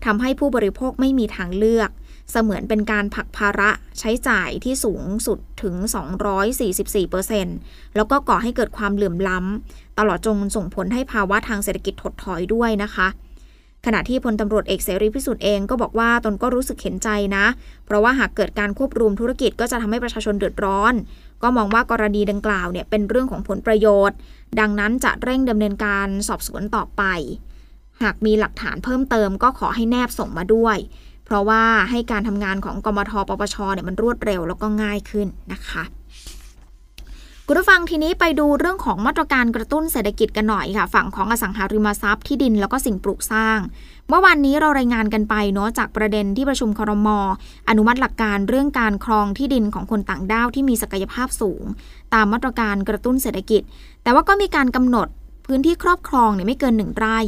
[0.06, 1.90] ทำให้ผู้บริโภคไม่มีทางเลือก
[2.32, 5.76] เสมือนเป็นการผักภาระใช้จ่ายที่สูงสุดถึง
[6.66, 13.08] 244%แล้วก็ก่อให้เกิดความเหลื่อมล้ำ ตลอดจนส่งผลให้ภาวะทางเศรษฐกิจถดถอยด้วยนะคะ
[13.90, 17.46] ขณะที่พลตำรวจเอกเสรีพิสุทธิ์เองก็บอกว่าตนก็รู้สึกเห็นใจนะ
[17.86, 20.94] เพราะว่าหากเกิดการควบรวมธุรกิจก็จะทำให้ประชาชนเดือดร้อน
[21.44, 24.18] ก็มองว่ากรณีดังกล่าวเนี่ยเป็นเรื่องของผลประโยชน์
[24.60, 27.04] ดังนั้นจะเร่งดำเนินการสอบสวนต่อไป
[28.04, 30.78] หากมีหลักฐานเพิ่มเติมก็ขอให้แนบส่งมาด้วย
[31.26, 35.84] เพราะว่าให้การทำงานของกมทปปชเนี่ยมันรวดเร็วแล้วก็ง่ายขึ้นนะคะ
[37.50, 43.60] คุณผู้ฟังทีนี้ไปดูเรื่องของมาตรการกระตุ้นเศรษฐกิจกันหน่อยค่ะ ฝั่งของอสังหาริมทรัพย์ที่ดินแล้วก็สิ่งปลูกสร้าง
[44.10, 47.08] เมื่อวานนี้เรารายงานกันไปเนาะจากประเด็นที่ประชุมครม
[47.70, 51.64] อนุมัติหลักการเรื่องการครองที่ดินของคนต่างด้าวที่มีศักยภาพสูง
[52.14, 53.62] ตามมาตรการกระตุ้นเศรษฐกิจ
[54.04, 55.08] แต่ว่าก็มีการกำหนด
[55.46, 57.20] พื้นที่ครอบครองเนี่ยไม่เกินหนึ่งไร่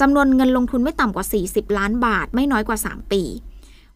[0.00, 3.22] จำนวนเงินลงทุนไม่ต่ำกว่า 40 ล้านบาท ไม่น้อยกว่า 3 ปี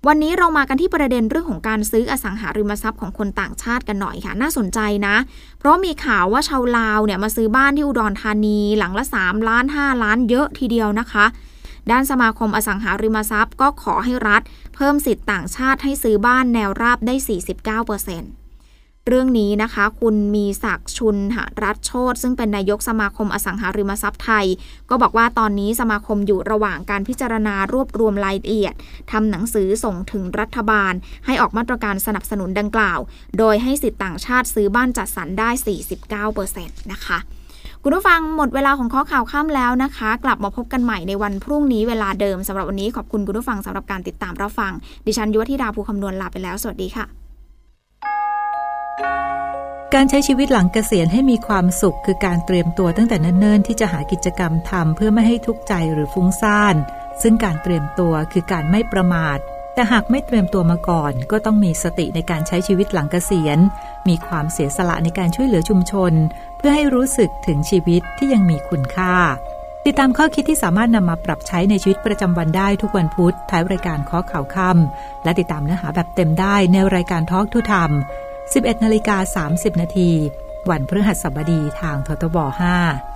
[0.07, 5.17] วันนี้เรามากันที่ประเด็นเรื่องของการซื้ออสังหาริมทรัพย์ของคนต่างชาติกันหน่อยค่ะ น่าสนใจนะ
[5.59, 11.25] เพราะมีข่าวว่าชาวลาวเนี่ยมาซื้อบ้านที่อุดรธานี หลังละ 3 ล้าน 5 ล้านเยอะทีเดียวนะคะ
[11.91, 14.43] ด้านสมาคมอสังหาริมทรัพย์ก็ขอให้รัฐ
[14.75, 24.47] เพิ่มสิทธิ์ต่างชาติให้ซื้อบ้านแนวราบได้ 49%เเเรื่องนี้นะคะ คุณมีศักดิ์ชุนหรัฐโชตซึ่งเป็นนายกสมาคมอสังหาริมทรัพย์ไทย
[24.91, 28.75] ก็บอกว่าตอนนี้สมาคมอยู่ระหว่างการพิจารณารวบรวมรายละเอียด
[29.11, 30.93] ทำหนังสือส่งถึงรัฐบาล
[31.27, 32.99] ให้ออกมาตรการสนับสนุนดังกล่าว
[33.39, 35.51] โดยให้สิทธิ์ต่างชาติซื้อบ้านจัดสรรได้
[36.21, 37.19] 49%นะคะ
[37.83, 44.73] คุณผู้ฟังหมดเวลาของข้อข่าวข้ามแล้วนะคะ กลับมาพบกันใหม่ในวันพรุ่งนี้เวลาเดิมสำหรับวันนี้ขอบคุณคุณผู้ฟังสำหรับการติดตามรับฟัง
[45.07, 47.26] ดิฉันยุวธิดาภูคำนวณลาไปแล้ว สวัสดีค่ะ
[49.95, 56.75] การใช้ชีวิตหลังเกษียณให้มีความสุข คือการเตรียมตัวตั้งแต่เนิ่นๆที่จะหากิจกรรมทำเพื่อไม่ให้ทุกข์ใจหรือฟุ้งซ่าน
[57.23, 59.39] ซึ่งการเตรียมตัวคือการไม่ประมาท
[59.75, 63.59] แต่หากไม่เตรียมตัวมาก่อน ก็ต้องมีสติในการใช้ชีวิตหลังเกษียณ
[64.09, 66.13] มีความเสียสละในการช่วยเหลือชุมชน
[66.59, 69.15] เพื่อให้รู้สึกถึงชีวิตที่ยังมีคุณค่า
[69.87, 77.91] ติดตามข้อคิดที่สามารถนำมาปรับใช้ในชีวิตประจำวันได้ทุกวันพุธท้ายรายการข้อข่าวคำและติดตามเนื้อหาแบบเต็มได้ในรายการทอล์กทุธรรม
[78.55, 80.11] 11นาฬิกา30 นาที
[80.71, 82.37] วันพฤหัสบดีทางททบ
[82.83, 83.16] 5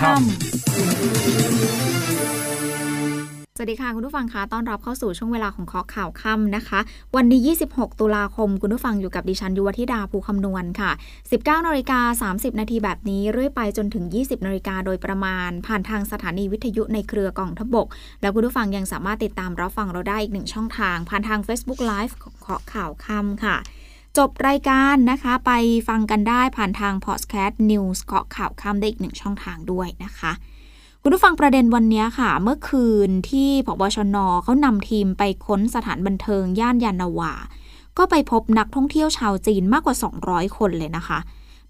[0.00, 0.22] ค่ำ
[3.56, 6.80] สวัสดีค่ะ คุณผู้ฟังคะต้อนรับเข้าสู่ช่วงเวลาของเคาะข่าวค่ำนะคะ
[7.16, 10.90] วันนี้26 ตุลาคม คุณผู้ฟังอยู่กับดิฉันยุวธิดาภูคำนวณค่ะ
[11.28, 17.86] 19นาฬิกา30 นาทีแบบนี้ เรื่อยไปจนถึง 20นาฬิกาโดยประมาณ ผ่านทางสถานีวิทยุในเครือกองทบก
[18.20, 23.56] แล้วคุณผู้ฟังยังสามารถติดตามรับฟังเราได้อีกหนึ่งช่องทาง ผ่านทาง Facebook Live ของเคาะข่าวค่ำค่ะ
[24.16, 25.52] จบรายการนะคะ ไป
[25.88, 30.32] ฟังกันได้ผ่านทางพอดแคสต์นิวส์เกาะข่าวค่ำได้อีกหนึ่งช่องทางด้วยนะคะ
[31.02, 37.32] คุณผู้ฟังประเด็นวันนี้ค่ะ เมื่อคืนที่พบชนเขานำทีมไปค้นสถานบันเทิงย่านยานาวา
[37.98, 41.18] ก็ไปพบนักท่องเที่ยวชาวจีนมากกว่า 200 คนเลยนะคะ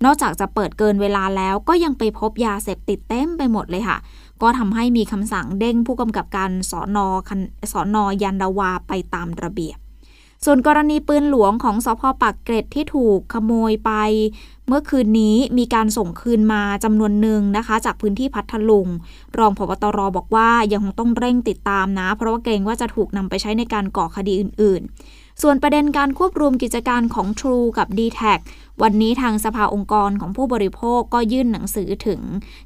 [0.04, 3.98] นอกจากจะเปิดเกินเวลาแล้วก็ยังไปพบยาเสพติดเต็มไปหมดเลยค่ะ
[4.42, 7.08] ก็ทำให้มีคำสั่งเด้งผู้กำกับการสอนอ
[7.72, 9.78] สอนอยานาวาไปตามระเบียบ
[10.44, 13.92] ส่วนกรณีปืนหลวงของสพปักเกร็ดที่ถูกขโมยไป
[14.68, 18.88] เมื่อคืนนี้มีการส่งคืนมาจำนวนหนึ่งนะคะ จากพื้นที่พัทลุง
[19.38, 28.20] รองพบตรบอกว่ายังคงต้องเร่งติดตามนะ เพราะว่าเกรงว่าจะถูกนำไปใช้ในการก่อคดีอื่น ๆ ส่วนประเด็นการควบรวมกิจการของ True กับ d t แท
[28.82, 32.20] วันนี้ทางสภาองค์กรของผู้บริโภคก็ยื่นหนังสือถึง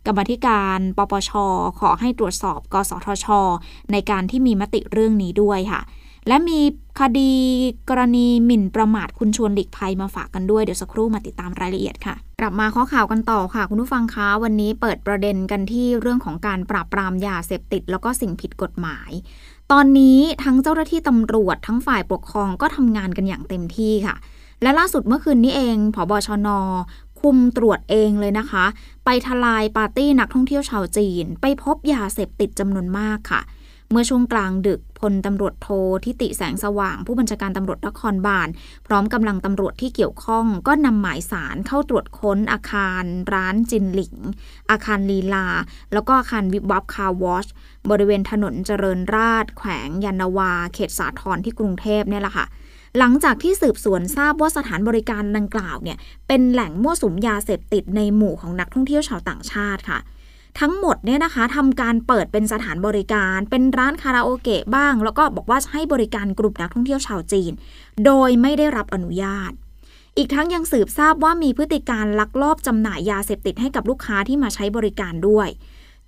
[0.07, 1.31] กรรมธิการปปช
[1.81, 3.27] ขอให้ตรวจสอบ กสทช
[3.93, 5.81] ในการที่มีมติเรื่องนี้ด้วยค่ะ
[6.29, 6.61] และมี
[7.01, 7.33] คดี
[7.91, 19.11] กรณีหมิ่นประมาทคุณชวนหลีกภัยมาฝากกันด้วย เดี๋ยวสักครู่มาติดตามรายละเอียดค่ะ กลับมาข้อข่าวกันต่อค่ะ คุณผู้ฟังคะ วันนี้เปิดประเด็นกันที่เรื่องของการปราบปรามยาเสพติด แล้วก็สิ่งผิดกฎหมาย
[19.73, 24.17] ตอนนี้ทั้งเจ้าหน้าที่ตำรวจทั้งฝ่ายปกครองก็ทำงานกันอย่างเต็มที่ค่ะ
[24.63, 26.49] และล่าสุดเมื่อคืนนี้เองผบชน
[27.21, 28.65] คุมตรวจเองเลยนะคะ
[29.05, 33.41] ไปทลายปาร์ตี้นักท่องเที่ยวชาวจีน ไปพบยาเสพติดจำนวนมากค่ะ
[33.93, 35.69] เมื่อช่วงกลางดึกพลตำรวจโท
[36.05, 38.49] ทิติแสงสว่าง ผู้บัญชาการตำรวจนครบาล
[38.87, 44.17] พร้อมกำลังตำรวจที่เกี่ยวข้อง ก็นำหมายสารเข้าตรวจค้นอาคารร้านจินหลิง
[44.71, 45.47] อาคารลีลา
[45.93, 47.47] แล้วก็อาคารวิบวับคาวอช
[47.91, 52.47] บริเวณถนนเจริญราษฎรแขวงยานนาวา เขตสาทรที่กรุงเทพเนี่ยแหละค่ะ
[52.99, 59.99] หลังจากที่สืบสวนทราบว่าสถานบริการดังกล่าวเนี่ยเป็นแหล่งมั่วสุมยาเสพติดในหมู่ของนักท่องเที่ยวชาวต่างชาติค่ะ
[60.61, 67.53] ทั้งหมดเนี่ยนะคะทำการเปิดเป็นสถานบริการ เป็นร้านคาราโอเกะบ้าง แล้วก็บอกว่าให้บริการกลุ่มนักท่องเที่ยวชาวจีน
[68.05, 69.53] โดยไม่ได้รับอนุญาต
[70.17, 75.49] อีกทั้งยังสืบทราบว่ามีพฤติการลักลอบจำหน่ายยาเสพติดให้กับลูกค้าที่มาใช้บริการด้วย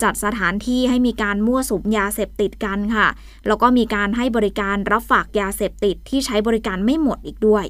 [0.02, 3.08] จัดสถานที่ให้มีการมั่วสุมยาเสพติดกันค่ะ
[3.46, 7.64] แล้วก็มีการให้บริการรับฝากยาเสพติดที่ใช้บริการไม่หมดอีกด้วย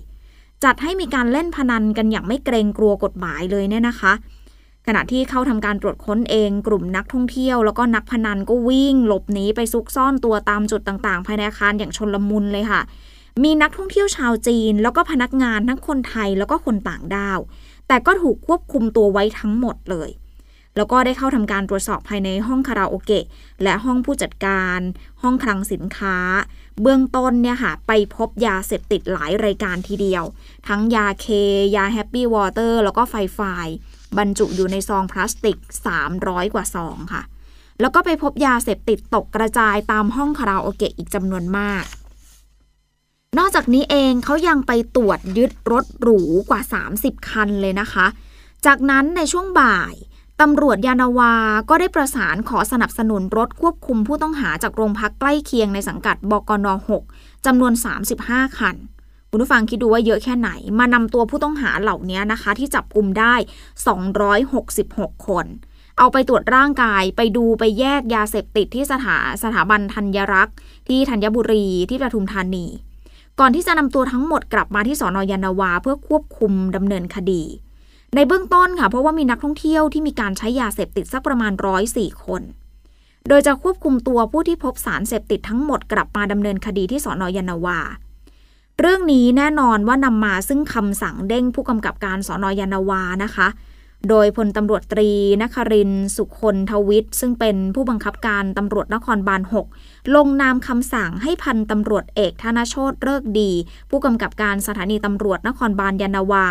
[0.64, 4.12] จัดให้มีการเล่นพนันกันอย่างไม่เกรงกลัวกฎหมายเลยเนี่ยนะคะ
[4.87, 12.81] ขณะที่เข้าทำการตรวจค้นเองกลุ่มนักท่องเที่ยว แล้วก็นักพนันก็วิ่ง หลบหนีไปซุกซ่อนตัวตามจุดต่างๆ ภายในอาคารอย่างชนลมุนเลยค่ะ
[13.42, 17.38] มีนักท่องเที่ยวชาวจีน แล้วก็พนักงานทั้งคนไทยแล้วก็คนต่างด้าว
[17.88, 20.11] แต่ก็ถูกควบคุมตัวไว้ทั้งหมดเลย
[20.77, 23.25] แล้วก็ได้เข้าทำการตรวจสอบภายในห้องคาราโอเกะ
[23.62, 24.79] และห้องผู้จัดการ
[25.23, 26.16] ห้องคลังสินค้า
[26.83, 30.25] เบื้องต้นเนี่ยค่ะ ไปพบยาเสพติดหลายรายการทีเดียว
[30.68, 31.27] ทั้งยาเค
[31.77, 33.40] ยา happy water แล้วก็ five five
[34.18, 35.59] บรรจุอยู่ในซองพลาสติก
[36.07, 37.22] 300 กว่าซองค่ะ
[37.81, 41.85] แล้วก็ไปพบยาเสพติดตกกระจายตามห้องคาราโอเกะอีกจำนวนมาก
[43.38, 46.61] นอกจากนี้เองเขายังไปตรวจยึดรถหรูกว่า
[46.94, 48.07] 30 คันเลยนะคะ
[48.66, 49.94] จากนั้นในช่วงบ่าย
[50.40, 51.35] ตำรวจยานาวา
[51.68, 56.66] ก็ได้ประสานขอสนับสนุนรถควบคุมผู้ต้องหาจากโรงพักใกล้เคียงในสังกัดบกน
[57.07, 57.72] 6 จำนวน
[58.16, 58.77] 35 คัน
[59.37, 63.35] คุณผู้ฟังคิดดูว่าเยอะแค่ไหน มานำตัวผู้ต้องหาเหล่านี้นะคะ ที่จับกลุ่มได้
[64.31, 65.47] 266 คน
[65.99, 70.57] เอาไปตรวจร่างกายไปดูไปแยกยาเสพติดที่สถาสถาบันธัญรักษ์
[70.88, 72.66] ที่ธัญบุรีที่ปทุมธานี
[73.40, 77.42] ก่อนที่จะนำตัวทั้งหมดกลับมาที่สอนอยานาวา เพื่อควบคุมดำเนินคดี
[78.14, 82.42] ในเบื้องต้นค่ะ เพราะว่ามีนักท่องเที่ยวที่มีการใช้ยาเสพติดสักประมาณร้อยสี่คน
[83.29, 87.81] โดยจะควบคุมตัวผู้ที่พบสารเสพติดทั้งหมดกลับมาดำเนินคดีที่สอนอยานาวา
[88.80, 93.48] เรื่องนี้แน่นอนว่านำมาซึ่งคำสั่งเด้งผู้กำกับการสอนอยานาวานะคะ
[94.10, 95.10] โดยพลตำรวจตรี
[95.42, 99.42] นครินสุคนทวิทย์ ซึ่งเป็นผู้บังคับการตำรวจนครบาล
[99.76, 103.50] 6 ลงนามคำสั่งให้พันตำรวจเอกธนโชตเลิกดี
[103.90, 106.46] ผู้กำกับการสถานีตำรวจนครบาลยานาวา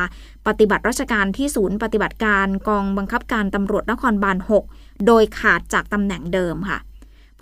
[0.47, 4.37] ปฏิบัติราชการที่ศูนย์ปฏิบัติการกองบังคับการตำรวจนครบาล
[4.71, 6.79] 6 โดยขาดจากตำแหน่งเดิมค่ะ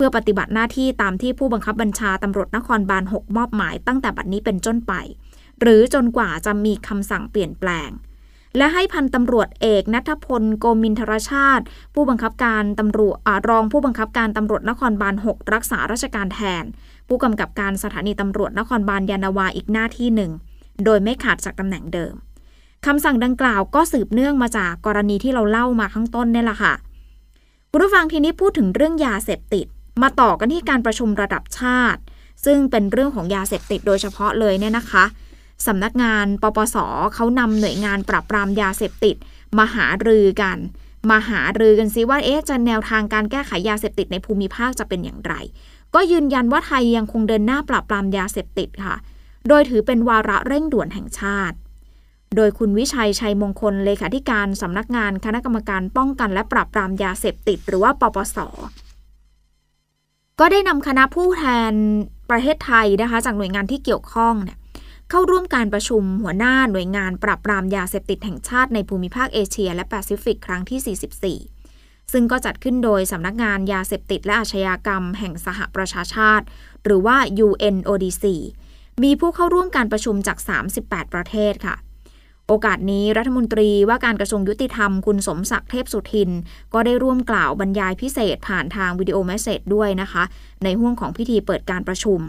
[0.04, 4.92] พื่อปฏิบัติหน้าที่ตามที่ผู้บังคับบัญชาตำรวจนครบาล 6 มอบหมายตั้งแต่บัดนี้เป็นต้นไป
[5.60, 7.90] หรือจนกว่าจะมีคำสั่งเปลี่ยนแปลง
[8.56, 13.16] และให้พันตำรวจเอกนัทพลโกมินทรชาติ ผู้บังคับการตำรวจ
[13.48, 16.64] รองผู้บังคับการตำรวจนครบาล 6 รักษาราชการแทน
[17.08, 20.30] ผู้กำกับการสถานีตำรวจนครบาลยานาวาอีกหน้าที่หนึ่ง
[20.84, 22.14] โดยไม่ขาดจากตำแหน่งเดิม
[22.86, 26.74] คำสั่งดังกล่าวก็สืบเนื่องมาจากกรณีที่เราเล่ามาข้างต้นนี่แหละค่ะ
[27.70, 29.66] คุณผู้ฟังทีนี้พูดถึงเรื่องยาเสพติด
[30.00, 32.00] มาต่อกันที่การประชุมระดับชาติ
[32.44, 35.04] ซึ่งเป็นเรื่องของยาเสพติดโดยเฉพาะเลยเนี่ยนะคะ
[35.66, 36.76] สำนักงานปปส
[37.14, 39.16] เขานำหน่วยงานปราบปรามยาเสพติด
[39.58, 40.58] มาหารือกัน
[41.10, 45.34] มาหารือกันซิว่าเอ๊ะจะแนวทางการแก้ไขยาเสพติดในภูมิภาคจะเป็นอย่างไร
[45.94, 48.96] ก็ยืนยันว่าไทยยังคงเดินหน้าปราบปรามยาเสพติดค่ะ
[49.48, 51.56] โดยถือเป็นวาระเร่งด่วนแห่งชาติ
[52.36, 58.38] โดยคุณวิชัยชัยมงคลเลขาธิการสำนักงานคณะกรรมการป้องกันและปราบปรามยาเสพติด หรือว่าปปส
[60.40, 61.72] ก็ได้นำคณะผู้แทน
[62.30, 64.58] ประเทศไทยนะคะ จากหน่วยงานที่เกี่ยวข้องเนี่ย
[65.10, 76.44] เข้าร่วมการประชุมหัวหน้าหน่วยงานปราบปรามยาเสพติดแห่งชาติในภูมิภาคเอเชีย และแปซิฟิกครั้งที่ 44 ซึ่งก็จัดขึ้นโดยสำนักงานยาเสพติดและอาชญากรรม แห่งสหประชาชาติ
[76.84, 77.16] หรือว่า
[77.46, 78.24] UNODC
[79.02, 80.38] มีผู้เข้าร่วมการประชุมจาก
[80.76, 81.76] 38 ประเทศค่ะ
[82.48, 86.30] โอกาสนี้รัฐมนตรีว่าการกระทรวงยุติธรรมคุณสมศักดิ์เทพสุทิน
[86.74, 90.22] ก็ได้ร่วมกล่าวบรรยายพิเศษผ่านทางวิดีโอเมสเซจด้วยนะคะ
[90.64, 92.20] ในห่วงของพิธีเปิดการประชุม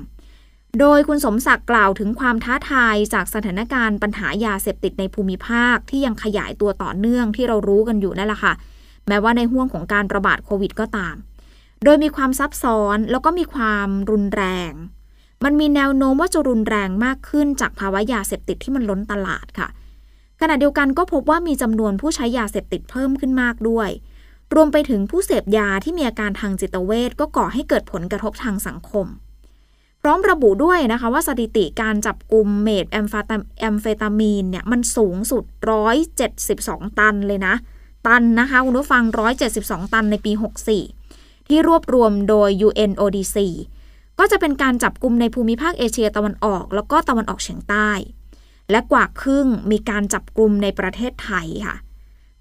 [0.79, 8.53] โดยคุณสมศักดิ์กล่าวถึงความท้าทายจากสถานการณ์ปัญหายาเสพติดในภูมิภาคที่ยังขยายตัวต่อเนื่องที่เรารู้กันอยู่นั่นแหละค่ะ
[9.07, 11.15] แม้ว่าในห่วงของการระบาดโควิดก็ตาม
[11.83, 14.71] โดยมีความซับซ้อนแล้วก็มีความรุนแรง
[15.43, 19.67] มันมีแนวโน้มว่าจะรุนแรงมากขึ้นจากภาวะยาเสพติดที่มันล้นตลาดค่ะ
[20.45, 23.89] ขณะเดียวกันก็พบว่ามีจำนวนผู้ใช้ยาเสพติดเพิ่มขึ้นมากด้วย
[24.53, 29.07] รวมไปถึงผู้เสพยาที่มีอาการทางจิตเวชก็ก่อให้เกิดผลกระทบทางสังคม
[30.01, 32.97] พร้อมระบุด้วยนะคะว่าสถิติการจับกลุ่มเมดแอ
[33.73, 35.43] มเฟตามีนเนี่ยมันสูงสุด
[36.21, 37.55] 172 ตันเลยนะ
[38.07, 39.03] ตันนะคะคุณผู้ฟัง
[39.49, 40.31] 172 ตันในปี
[40.89, 43.37] 64 ที่รวบรวมโดย UNODC
[44.19, 47.89] ก็จะเป็นการจับกลุ่มในภูมิภาคเอเชียตะวันออก แล้วก็ตะวันออกเฉียงใต้
[48.71, 51.75] และกว่าครึ่งมีการจับกลุ่มในประเทศไทยค่ะ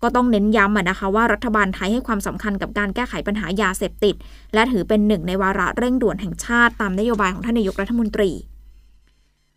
[0.02, 4.14] ก็ต้องเน้นย้ำนะคะว่ารัฐบาลไทยให้ความสำคัญกับการแก้ไขปัญหายาเสพติด
[4.54, 8.30] และถือเป็นหนึ่งในวาระเร่งด่วนแห่งชาติตามนโยบายของท่านนายกรัฐมนตรี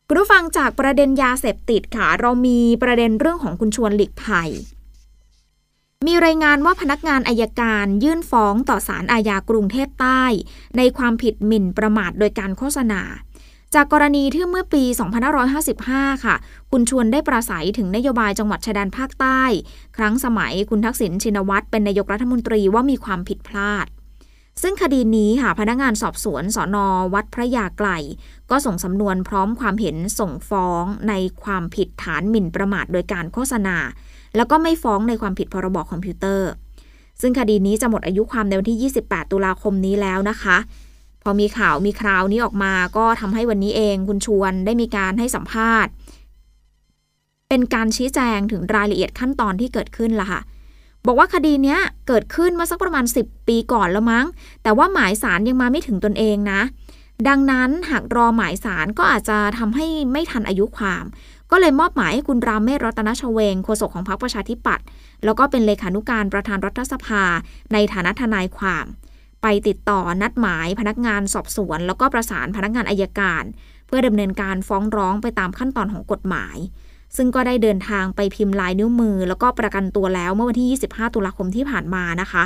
[0.08, 4.49] คุณผู้ฟังจากประเด็นยาเสพติดค่ะ เรามีประเด็นเรื่องของคุณชวนหลีกภัย
[6.08, 10.23] มีรายงานว่าพนักงานอายการยื่นฟ้องต่อศาลอาญากรุงเทพใต้
[10.78, 13.01] ในความผิดหมิ่นประมาทโดยการโฆษณา
[13.75, 14.83] จากกรณีที่เมื่อปี
[15.53, 16.35] 2555 ค่ะ
[16.71, 19.41] คุณชวนได้ประสัยถึงนโยบายจังหวัดชายแดนภาคใต้
[19.97, 23.85] ครั้งสมัยคุณทักษิณชินวัตรเป็นนายกรัฐมนตรีว่ามีความผิดพลาด
[24.61, 27.89] ซึ่งคดีนี้ค่ะพนักงานสอบสวนสอนอวัดพระยาไกล
[28.51, 33.77] ก็ส่งสำนวนพร้อมความเห็นส่งฟ้องในความผิดฐานหมิ่นประมาทโดยการโฆษณา
[34.35, 36.49] แล้วก็ไม่ฟ้องในความผิดพรบคอมพิวเตอร์
[37.21, 40.57] ซึ่งคดีนี้จะหมดอายุความในวันที่ 28 ตุลาคมนี้แล้วนะคะ
[41.27, 45.91] พอมีข่าวมีคราวนี้ออกมาก็ทำให้วันนี้เองคุณชวนได้มีการให้สัมภาษณ์
[47.49, 50.41] เป็นการชี้แจงถึงรายละเอียดขั้นตอนที่เกิดขึ้นละค่ะ
[51.05, 54.25] บอกว่าคดีนี้เกิดขึ้นมาสักประมาณ 10 ปีก่อนแล้วมั้ง
[54.63, 56.61] แต่ว่าหมายสารยังมาไม่ถึงตนเองนะ
[57.27, 61.05] ดังนั้นหากรอหมายสารก็อาจจะทำให้ไม่ทันอายุความ
[61.51, 64.85] ก็เลยมอบหมายให้คุณรามเมศรัตนชเวงโฆษกของพรรคประชาธิปัตย์
[65.25, 67.23] แล้วก็เป็นเลขานุการประธานรัฐสภา
[67.73, 68.85] ในฐานะทนายความ
[69.47, 73.43] ไปติดต่อนัดหมายพนักงานสอบสวน แล้วก็ประสานพนักงานอายการ
[73.88, 76.58] เพื่อดำเนินการฟ้องร้องไปตามขั้นตอนของกฎหมาย
[77.17, 82.43] ซึ่งก็ได้เดินทางไปพิมพ์ลายนิ้วมือ แล้วก็ประกันตัวแล้วเมื่อวันที่ 25 ตุลาคมที่ผ่านมานะคะ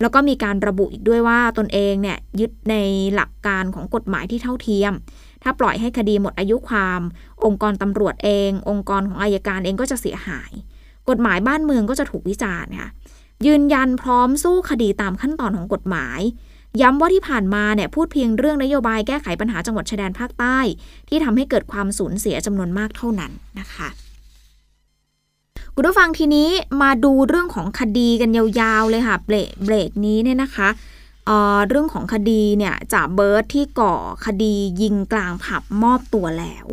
[0.00, 2.74] แล้วก็มีการระบุอีกด้วยว่าตนเองเนี่ยยึดใน
[3.14, 4.92] หลักการของกฎหมายที่เท่าเทียม
[5.42, 7.00] ถ้าปล่อยให้คดีหมดอายุความ
[7.44, 10.52] องค์กรตำรวจเอง องค์กรของอายการเองก็จะเสียหาย
[11.08, 12.88] กฎหมายบ้านเมืองก็จะถูกวิจารณ์ค่ะ
[13.46, 16.20] ยืนยันพร้อมสู้คดีตามขั้นตอนของกฎหมาย
[16.80, 20.58] ย้ำว่าที่ผ่านมาเนี่ยพูดเพียงเรื่องนโยบายแก้ไขปัญหาจังหวัดชายแดนภาคใต้
[21.08, 23.88] ที่ทำให้เกิดความสูญเสียจำนวนมากเท่านั้นนะคะ
[25.74, 26.48] คุณผู้ฟังทีนี้
[26.82, 30.68] มาดูเรื่องของคดีกันยาวๆเลยค่ะ เบรกเบรกนี้เนี่ยนะคะ
[31.68, 33.94] เรื่องของคดีเนี่ยจ่าเบิร์ตที่ก่อ
[34.26, 36.66] คดียิงกลางผับมอบตัวแล้ว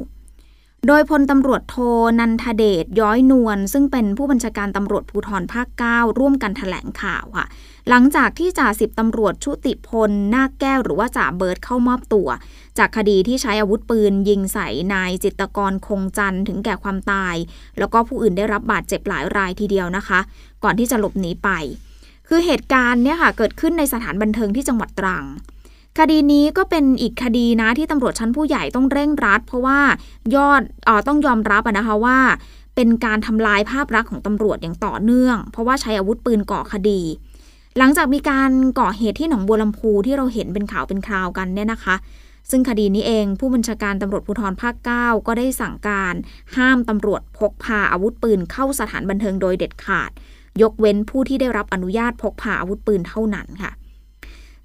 [0.87, 1.75] โดยพลตำรวจโท
[2.19, 7.45] นันทเดชย้อยนวลซึ่งเป็นผู้บัญชาการตำรวจภูธรภาค 9 ร่วมกันถแถลงข่าวค่ะ
[7.89, 12.29] หลังจากที่จ่าสิบตำรวจชุติพลนาคแก้วหรือว่าจ่าเบิร์ตเข้ามอบตัว
[12.77, 17.35] จากคดีที่ใช้อาวุธปืนยิงใส่นายจิตกรคงจันทร์ถึงแก่ความตาย
[17.79, 20.19] แล้วก็ผู้อื่นได้รับบาดเจ็บหลายรายทีเดียวนะคะ
[20.63, 21.49] ก่อนที่จะหลบหนีไป
[22.27, 25.25] คือเหตุการณ์เนี่ยค่ะเกิดขึ้นในสถานบันเทิงที่จังหวัดตรัง
[25.97, 29.79] คดีนี้ก็เป็นอีกคดีนะที่ตำรวจชั้นผู้ใหญ่ต้องเร่งรัด เพราะว่า
[30.35, 32.17] ยอดออต้องยอมรับนะคะว่า
[32.75, 37.01] เป็นการทำลายภาพลักษณ์ของตำรวจอย่างต่อเนื่อง เพราะว่าใช้อาวุธปืนก่อคดี
[37.77, 41.95] หลังจากมีการก่อเหตุที่หนองบัวลำพูที่เราเห็นเป็นข่าวเป็นคราวกันเนี่ยนะคะ
[42.49, 46.13] ซึ่งคดีนี้เองผู้บัญชาการตำรวจภูธรภาค 9 ก็ได้สั่งการ
[46.57, 50.11] ห้ามตำรวจพกพาอาวุธปืนเข้าสถานบันเทิงโดยเด็ดขาด
[50.61, 53.71] ยกเว้นผู้ที่ได้รับอนุญาตพกพาอาวุธปืนเท่านั้นค่ะ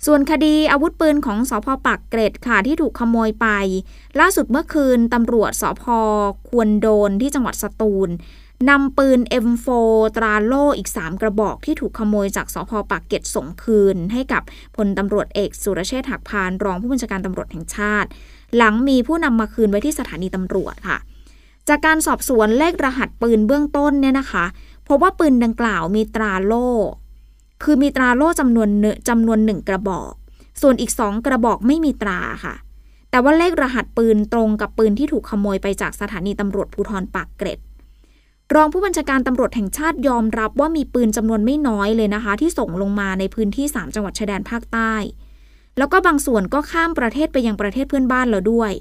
[0.07, 3.47] ส่วนคดีอาวุธปืนของสอพปักเกร็ดค่ะที่ถูกขโมยไป
[4.21, 5.85] ล่าสุดเมื่อคืนตำรวจสอพ
[6.49, 8.11] ควรโดนที่จังหวัดสตูล
[8.71, 9.69] นำปืน M4
[10.17, 14.43] ตราโล่อีก 3 กระบอกที่ถูกขโมยจากสพปากเกร็ดส่งคืน ให้กับ
[14.77, 18.09] พลตำรวจเอกสุรเชษฐ์หักพานรองผู้บัญชาการตำรวจแห่งชาติ
[18.57, 20.99] หลังมีผู้นำมาคืนไว้ที่สถานีตำรวจค่ะ
[21.69, 24.45] จากการสอบสวนเลขรหัสปืนเบื้องต้นเนี่ยนะคะ
[24.89, 26.69] พบว่าปืนดังกล่าวมีตราโล่
[27.65, 30.13] คือมีตราโล่จำนวนเนจำนวนหนึ่งกระบอก
[30.63, 32.55] ส่วนอีกสองกระบอกไม่มีตราค่ะ
[33.11, 37.59] แต่ว่าเลขรหัสปืนตรงกับปืนที่ถูกขโมยไปจากสถานีตำรวจภูธรปากเกร็ด
[38.55, 44.95] รองผู้บัญชาการตำรวจแห่งชาติยอมรับว่ามีปืนจำนวนไม่น้อยเลยนะคะ ที่ส่งลงมาในพื้นที่ 3 จังหวัดชายแดนภาคใต้
[45.79, 48.73] แล้วก็บางส่วนก็ข้ามประเทศไปยังประเทศเพื่อนบ้านแล้วด้วย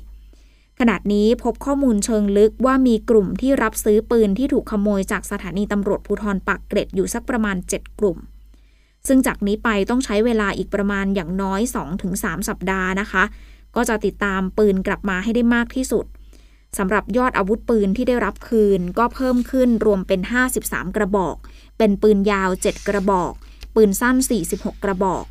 [0.80, 8.17] ขณะนี้พบข้อมูลเชิงลึกว่ามีกลุ่มที่รับซื้อปืนที่ถูกขโมยจากสถานีตำรวจภูธรปักเกร็ดอยู่สักประมาณ 7 กลุ่ม
[9.08, 11.62] ซึ่งจากนี้ไปต้องใช้เวลาอีกประมาณอย่างน้อย
[12.04, 13.23] 2-3 สัปดาห์นะคะ
[13.75, 16.06] ก็จะติดตามปืนกลับมาให้ได้มากที่สุด
[16.77, 20.21] สำหรับยอดอาวุธปืนที่ได้รับคืนก็เพิ่มขึ้นรวมเป็น
[20.60, 21.35] 53 กระบอก
[21.77, 23.33] เป็นปืนยาว 7 กระบอก
[23.75, 24.15] ปืนสั้น
[24.49, 25.25] 46 กระบอก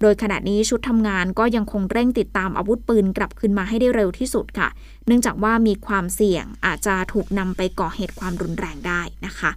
[0.00, 4.68] โดยขณะนี้ชุดทำงานก็ยังคงเร่งติดตามอาวุธปืนกลับคืนมาให้ได้เร็วที่สุดค่ะ
[5.06, 9.50] เนื่องจากว่ามีความเสี่ยงอาจจะถูกนำไปก่อเหตุความรุนแรงได้นะคะ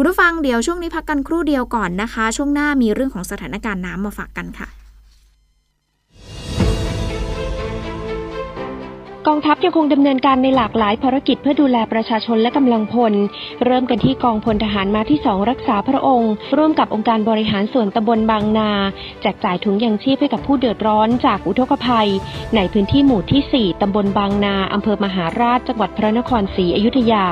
[0.00, 4.68] คุณผู้ฟังเดี๋ยวช่วงนี้พักกันครู่เดียวก่อนนะคะ ช่วงหน้ามีเรื่องของสถานการณ์น้ำมาฝากกันค่ะ
[9.26, 13.12] กองทัพยังคงดำเนินการในหลากหลายภารกิจเพื่อดูแลประชาชนและกำลังพล
[13.64, 18.70] เริ่มกันที่กองพลทหารมาที่สองรักษาพระองค์ ร่วมกับองค์การบริหารส่วนตำบลบางนา
[19.22, 22.08] แจกจ่ายถุงยังชีพให้กับผู้เดือดร้อนจากอุทกภัย
[22.56, 27.26] ในพื้นที่หมู่ที่ 4ตำบลบางนาอำเภอมหาราชจังหวัดพระนครศรีอยุธยา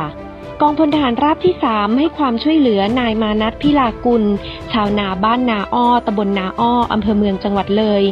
[0.62, 4.22] กองพลทหารราบที่ 3 ให้ความช่วยเหลือนายมานัทพิลากุล
[4.72, 8.02] ชาวนาบ้านนาอ้อตำบลนาอ้ออำเภอเมืองจังหวัดเลย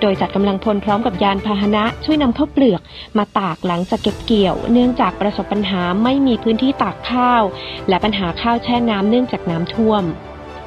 [0.00, 2.80] โดยจัดกำลังพลพร้อมกับยานพาหนะ ช่วยนำข้าวเปลือก
[3.18, 7.42] มาตากหลังจากเก็บเกี่ยว เนื่องจากประสบปัญหาไม่มีพื้นที่ตากข้าว
[7.88, 10.02] และปัญหาข้าวแช่น้ำเนื่องจากน้ำท่วม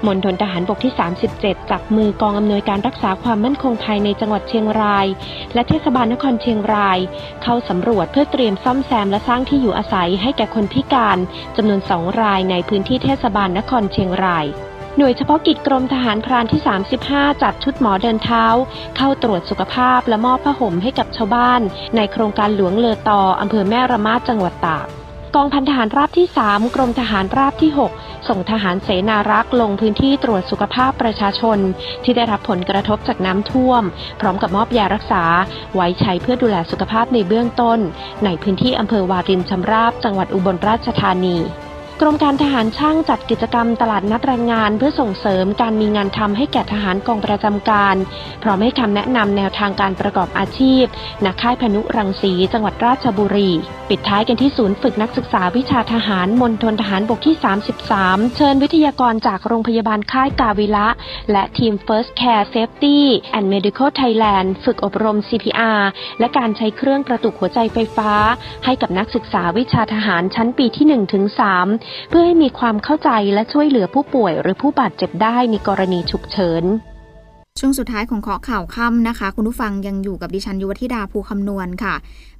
[0.05, 0.93] มณฑลทหารบกที่
[1.31, 5.07] 37 จับมือกองอำนวยการรักษาความมั่นคงภายในจังหวัดเชียงราย
[5.53, 6.99] และเทศบาลนครเชียงราย
[7.43, 11.17] เข้าสำรวจเพื่อเตรียมซ่อมแซมและสร้างที่อยู่อาศัยให้แก่คนพิการ
[11.57, 14.47] จำนวนสองรายในพื้นที่เทศบาลนครเชียงราย
[14.97, 16.61] หน่วยเฉพาะกิจกรมทหารพรานที่
[17.01, 18.45] 35 จัดชุดหมอเดินเท้า
[18.97, 21.61] เข้าตรวจสุขภาพและมอบผ้าห่มให้กับชาวบ้าน
[21.95, 24.87] ในโครงการหลวงเลอตออำเภอแม่ระมาดจังหวัดตาก
[25.35, 31.57] กองพันทหารราบที่ 3 กรมทหารราบที่ 6 ส่งทหารเสนารักษ์ลงพื้นที่ตรวจสุขภาพประชาชน
[32.03, 33.83] ที่ได้รับผลกระทบจากน้ำท่วม
[34.21, 35.23] พร้อมกับมอบยารักษา
[35.75, 37.79] ไว้ใช้เพื่อดูแลสุขภาพในเบื้องต้น
[38.25, 41.37] ในพื้นที่อำเภอวารินชำราบจังหวัดอุบลราชธานี
[42.01, 47.95] กรมการทหารช่างจัดกิจกรรมตลาดนัดแรงงานเพื่อส่งเสริมการมีงานทำให้แก่ทหารกองประจำการ
[48.43, 50.83] พร้อมให้คำแนะนำแนวทางการประกอบอาชีพ
[51.25, 53.51] ณค่ายพนุรังสีจังหวัดราชบุรี
[53.89, 57.35] ปิดท้ายกันที่ศูนย์ฝึกนักศึกษาวิชาทหารมณฑลทหารบกที่
[57.85, 60.87] 33 เชิญวิทยากรจากโรงพยาบาลค่ายกาวิละ
[61.31, 62.97] และทีม First Care Safety
[63.37, 65.81] and Medical Thailand ฝึกอบรม CPR
[66.19, 68.11] และการใช้เครื่องกระตุกหัวใจไฟฟ้า
[68.65, 76.63] ให้กับนักศึกษาวิชาทหารชั้นปีที่1ถึง3เพื่อให้มีความเข้าใจและช่วยเหลือผู้ป่วยหรือผู้บาดเจ็บได้ในกรณีฉุกเฉิน
[77.61, 81.95] ช่วงสุดท้ายของขอข่าวค่ำนะคะ คุณผู้ฟังยังอยู่กับดิฉันยุวธิดาภูคำนวณค่ะ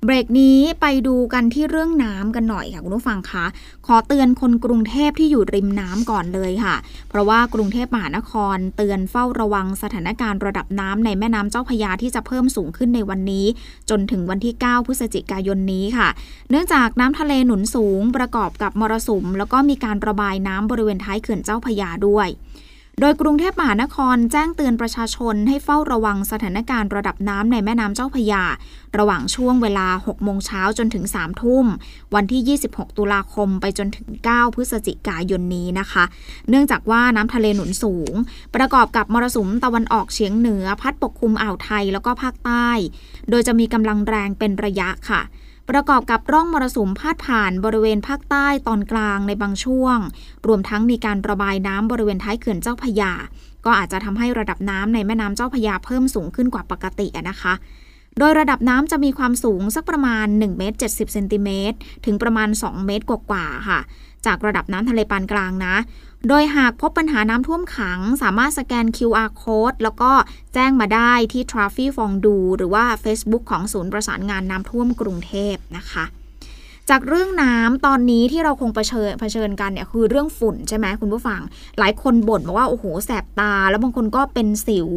[0.06, 3.46] เบรกนี้ไปดูกันที่เรื่องน้ำกันหน่อยค่ะ คุณผู้ฟังคะ
[3.88, 6.76] ขอเตือนคนกรุงเทพที่อยู่ริมน้ำก่อนเลยค่ะ
[7.10, 13.46] เพราะว่ากรุงเทพมหานคร เตือนเฝ้าระวังสถานการณ์ระดับน้ำในแม่น้ำเจ้าพยาที่จะเพิ่มสูงขึ้นในวันนี้
[13.90, 16.10] จนถึงวันที่ 9 พฤศจิกายนนี้ค่ะ
[16.50, 22.30] เนื่องจากน้ำทะเลหนุนสูงประกอบกับมรสุม แล้วก็มีการระบายน้ำบริเวณท้ายเขื่อนเจ้าพยาด้วย
[23.00, 28.44] โดยกรุงเทพมหานครแจ้งเตือนประชาชนให้เฝ้าระวังสถานการณ์ระดับน้ำในแม่น้ำเจ้าพยา
[28.98, 31.66] ระหว่างช่วงเวลา 6 โมงเช้าจนถึง 3 ทุ่ม
[32.16, 36.04] วันที่ 26 ตุลาคมไปจนถึง 9 พฤศจิกายนนี้นะคะ
[36.50, 38.14] เนื่องจากว่าน้ำทะเลหนุนสูง
[38.56, 42.70] ประกอบกับมรสุมตะวันออกเฉียงเหนือ พัดปกคลุมอ่าวไทยแล้วก็ภาคใต้
[43.30, 45.22] โดยจะมีกำลังแรงเป็นระยะค่ะ
[45.70, 49.98] ประกอบกับร่องมรสุมพาดผ่านบริเวณภาคใต้ตอนกลางในบางช่วง
[50.48, 53.12] รวมทั้งมีการระบายน้ำบริเวณท้ายเขื่อนเจ้าพยา
[53.66, 57.54] ก็อาจจะทำให้ระดับน้ำในแม่น้ำเจ้าพยาเพิ่มสูงขึ้นกว่าปกตินะคะ
[58.20, 63.80] โดยระดับน้ำจะมีความสูงสักประมาณ1เมตร70เซนติเมตรถึงประมาณ 2 เมตรกว่าๆค่ะ
[64.26, 65.76] จากระดับน้ำทะเลปานกลางนะ
[66.30, 70.12] โดยหากพบปัญหาน้ำท่วมขัง สามารถสแกน QR code แล้วก็
[70.54, 76.06] แจ้งมาได้ที่ t r a f i ฟองดู หรือว่า Facebook ของศูนย์ประสานงานน้ำท่วมกรุงเทพนะคะ
[76.90, 81.42] จากเรื่องน้ำตอนนี้ที่เราคงเผชิญเผชิญกันเนี่ยคือเรื่องฝุ่นใช่ไหมคุณผู้ฟัง
[81.80, 84.88] หลายคนบ่นบอกว่าโอ้โหแสบตา แล้วบางคนก็เป็นสิว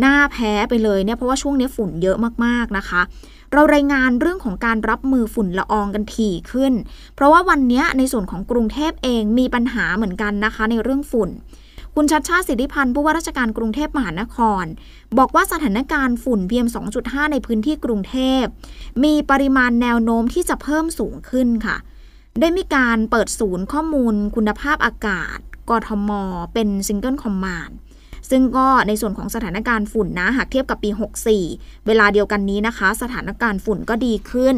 [0.00, 3.02] หน้าแพ้ไปเลยเนี่ยเพราะว่าช่วงนี้ฝุ่นเยอะมากๆนะคะ
[3.54, 6.72] เรารายงานเรื่องของการรับมือฝุ่นละอองกันถี่ขึ้น
[7.14, 11.30] เพราะว่าวันนี้ในส่วนของกรุงเทพเองมีปัญหาเหมือนกันนะคะในเรื่องฝุ่น
[11.94, 14.64] คุณชัดชาติสิทธิพันธ์ผู้ว่าราชการกรุงเทพมหานคร
[15.18, 16.68] บอกว่าสถานการณ์ฝุ่น PM
[17.00, 18.44] 2.5 ในพื้นที่กรุงเทพ
[19.04, 21.76] มีปริมาณแนวโน้มที่จะเพิ่มสูงขึ้นค่ะ
[22.40, 25.38] ได้มีการเปิดศูนย์ข้อมูลคุณภาพอากาศ
[25.70, 26.10] กทม
[26.54, 27.76] เป็น single command
[28.30, 30.90] ซึ่งก็ในส่วนของสถานการณ์ฝุ่นนะหากเทียบกับปี
[31.38, 34.56] 64 เวลาเดียวกันนี้นะคะ สถานการณ์ฝุ่นก็ดีขึ้น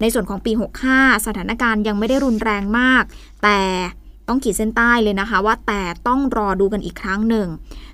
[0.00, 0.52] ในส่วนของปี
[0.88, 3.04] 65 สถานการณ์ยังไม่ได้รุนแรงมาก
[3.42, 3.60] แต่
[4.28, 7.48] ต้องขีดเส้นใต้เลยนะคะ ว่าแต่ต้องรอดูกันอีกครั้งหนึ่ง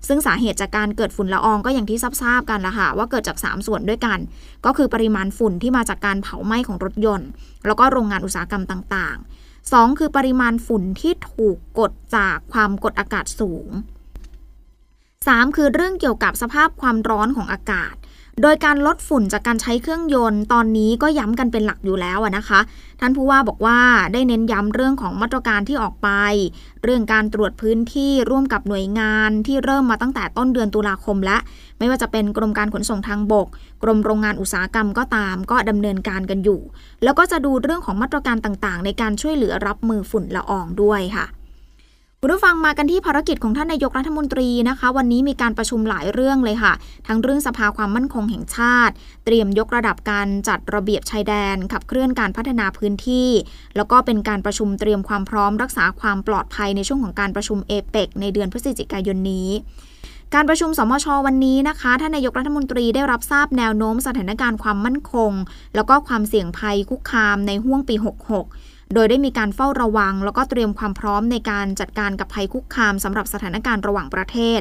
[0.09, 4.19] ซึ่งสาเหตุจากการเกิดฝุ่นละอองก็อย่างที่ทราบกันละค่ะ ว่าเกิดจาก 3 ส่วนด้วยกัน
[4.65, 7.29] ก็คือปริมาณฝุ่นที่มาจากการเผาไหม้ของรถยนต์
[7.67, 9.17] แล้วก็โรงงานอุตสาหกรรมต่าง
[9.49, 13.69] ๆ 2 คือปริมาณฝุ่นที่ถูกกดจากความกดอากาศสูง
[15.27, 17.95] 3 คือเรื่องเกี่ยวกับสภาพความร้อนของอากาศ
[18.43, 22.61] โดยการลดฝุ่นจากการใช้เครื่องยนต์ ตอนนี้ก็ย้ำกันเป็นหลักอยู่แล้วนะคะ
[23.01, 23.79] ท่านผู้ว่าบอกว่า
[24.13, 26.09] ได้เน้นย้ำเรื่องของมาตรการที่ออกไป
[26.85, 31.39] เรื่องการตรวจพื้นที่ร่วมกับหน่วยงานที่เริ่มมาตั้งแต่ต้นเดือนตุลาคมและ
[31.79, 33.47] ไม่ว่าจะเป็นกรมการขนส่งทางบก
[33.83, 36.61] กรมโรงงานอุตสาหกรรมก็ตาม ก็ดำเนินการกันอยู่
[37.05, 41.27] แล้วก็จะดูเรื่องของมาตรการต่างๆ ในการช่วยเหลือรับมือฝุ่นละอองด้วยค่ะ
[42.27, 46.73] คุณผู้ฟังมากันที่ภารกิจของท่านนายกรัฐมนตรีนะคะ วันนี้มีการประชุมหลายเรื่องเลยค่ะ
[47.07, 48.95] ทั้งเรื่องสภาความมั่นคงแห่งชาติ
[49.25, 53.31] เตรียมยกระดับการจัดระเบียบชายแดน ขับเคลื่อนการพัฒนาพื้นที่
[53.77, 59.49] แล้วก็เป็นการประชุมเตรียมความพร้อมรักษาความปลอดภัยในช่วงของการประชุมเอเปกในเดือนพฤศจิกายนนี้
[60.35, 65.33] การประชุมสมชวันนี้นะคะท่านนายกรัฐมนตรีได้รับทราบแนวโน้มสถานการณ์ความมั่นคง
[65.75, 74.61] แล้วก็ความเสี่ยงภัยคุกคามในห่วงปี 66 โดยได้มีการเฝ้าระวัง แล้วก็เตรียมความพร้อมในการจัดการกับภัยคุกคามสำหรับสถานการณ์ระหว่างประเทศ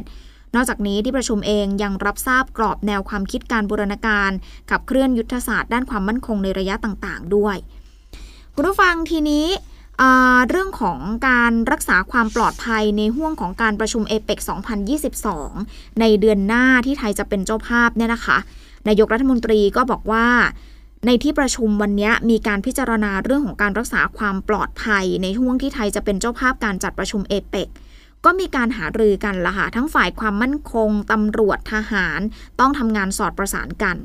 [0.55, 4.31] นอกจากนี้ที่ประชุมเองยังรับทราบกรอบแนวความคิดการบูรณาการ
[4.69, 7.57] ขับเคลื่อนยุทธศาสตร์ด้านความมั่นคงในระยะต่างๆ ด้วย
[8.55, 9.47] คุณผู้ฟังทีนี้
[10.49, 10.99] เรื่องของ
[11.29, 14.39] การรักษาความปลอดภัยในห่วงของการประชุมเอเปก
[15.19, 18.37] 2022 ในเดือนหน้าที่ไทยจะเป็นเจ้าภาพเนี่ยนะคะ
[18.87, 20.27] นายกรัฐมนตรีก็บอกว่า
[21.05, 27.67] ในที่ประชุมวันนี้มีการพิจารณาเรื่องของการรักษาความปลอดภัย ในช่วงที่ไทยจะเป็นเจ้าภาพการจัดประชุมเอเปก
[28.25, 32.19] ก็มีการหารือกันละค่ะทั้งฝ่ายความมั่นคงตำรวจทหาร
[32.59, 33.95] ต้องทำงานสอดประสานกัน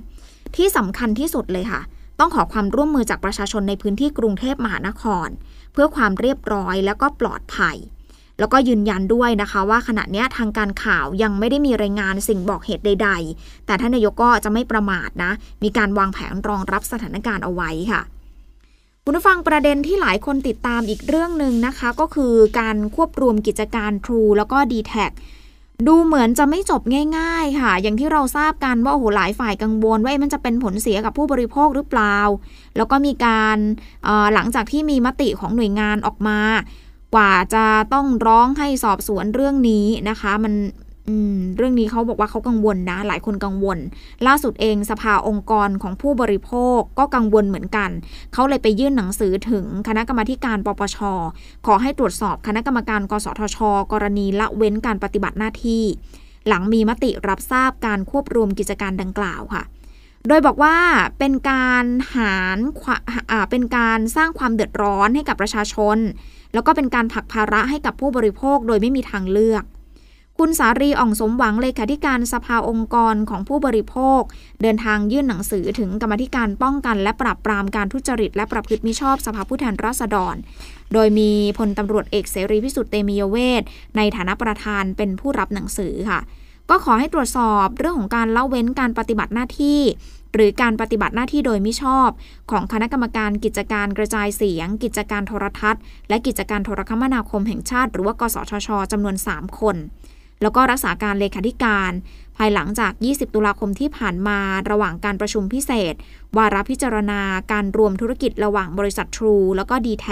[0.57, 1.81] ที่สำคัญที่สุดเลยค่ะ
[2.19, 5.29] ต้องขอความร่วมมือจากประชาชนในพื้นที่กรุงเทพมหานคร
[5.73, 7.77] เพื่อความเรียบร้อยแล้วก็ปลอดภัย
[8.39, 15.33] แล้วก็ยืนยันด้วยนะคะว่าขณะนี้ทางการข่าวยังไม่ได้มีรายงานสิ่งบอกเหตุใด ๆ แต่ท่านนายกก็จะไม่ประมาทนะ
[15.63, 18.03] มีการวางแผนรองรับสถานการณ์เอาไว้ค่ะ
[19.05, 24.95] คุณผู้ฟังประเด็นที่หลายคนติดตามอีกเรื่องหนึ่งนะคะ ก็คือการควบรวมกิจการ True แล้วก็ d t แท
[25.87, 26.83] ดูเหมือนจะไม่จบ
[27.19, 32.19] ง่าย ๆ ค่ะ อย่างที่เราทราบกันว่าโอ้โหหลายฝ่ายกังวลว่ามันจะเป็นผลเสียกับผู้บริโภคหรือเปล่า
[32.77, 33.59] แล้วก็มีการ
[34.35, 36.39] หลังจากที่มีมติของหน่วยงานออกมา
[37.15, 40.55] กว่าจะต้องร้องให้สอบสวนเรื่องนี้นะคะ มัน
[41.57, 43.79] เรื่องนี้เขาบอกว่าเขากังวลนะ หลายคนกังวล
[44.27, 47.91] ล่าสุดเองสภาองค์กรของผู้บริโภคก็กังวลเหมือนกัน
[48.33, 50.99] เขาเลยไปยื่นหนังสือถึงคณะกรรมาการปปช
[51.67, 53.59] ขอให้ตรวจสอบคณะกรรมการกสทช
[53.93, 55.85] กรณีละเว้นการปฏิบัติหน้าที่
[56.49, 59.63] หลังมีมติรับทราบการควบรวมกิจการดังกล่าวค่ะ
[60.29, 60.77] โดยบอกว่า
[61.19, 61.85] เป็นการ
[62.15, 62.59] หาร
[63.51, 65.99] เป็นการสร้างความเดือดร้อนให้กับประชาชน
[66.55, 69.65] แล้วก็เป็นการผลักภาระให้กับผู้บริโภคโดยไม่มีทางเลือก
[70.41, 74.21] คุณสารีอ่องสมหวังเลขาธิการสภาองค์กรของผู้บริโภค
[74.63, 80.35] เดินทางยื่นหนังสือถึงกรรมธิการป้องกัน และปราบปรามการทุจริตและประพฤติมิชอบสภาผู้แทนราษฎร
[80.93, 83.63] โดยมีพลตำรวจเอกเสรีพิสุทธิ์เตมียเวท
[83.97, 86.21] ในฐานะประธานเป็นผู้รับหนังสือค่ะ
[86.71, 89.81] ก็ขอให้ตรวจสอบเรื่องของการเละเว้นการปฏิบัติหน้าที่
[90.35, 92.11] หรือการปฏิบัติหน้าที่โดยมิชอบ
[92.51, 99.77] ของคณะกรรมการกิจการกระจายเสียง กิจการโทรทัศน์ และกิจการโทรคมนาคมแห่งชาติ หรือว่ากสทชจำนวน 3 คน
[100.43, 101.93] แล้วก็รักษาการเลขาธิการ
[102.37, 104.39] ภายหลังจาก 20 ตุลาคมที่ผ่านมา
[104.71, 105.95] ระหว่างการประชุมพิเศษ
[106.37, 107.21] วาระพิจารณา
[107.53, 110.09] การรวมธุรกิจระหว่างบริษัททรูแล้วก็ d t แท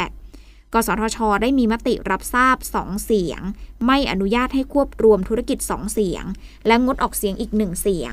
[0.75, 3.41] กสทช ได้มีมติรับทราบ 2 เสียง
[3.87, 6.25] ไม่อนุญาตให้ควบรวมธุรกิจ 2 เสียง
[6.67, 8.13] และงดออกเสียงอีก 1 เสียง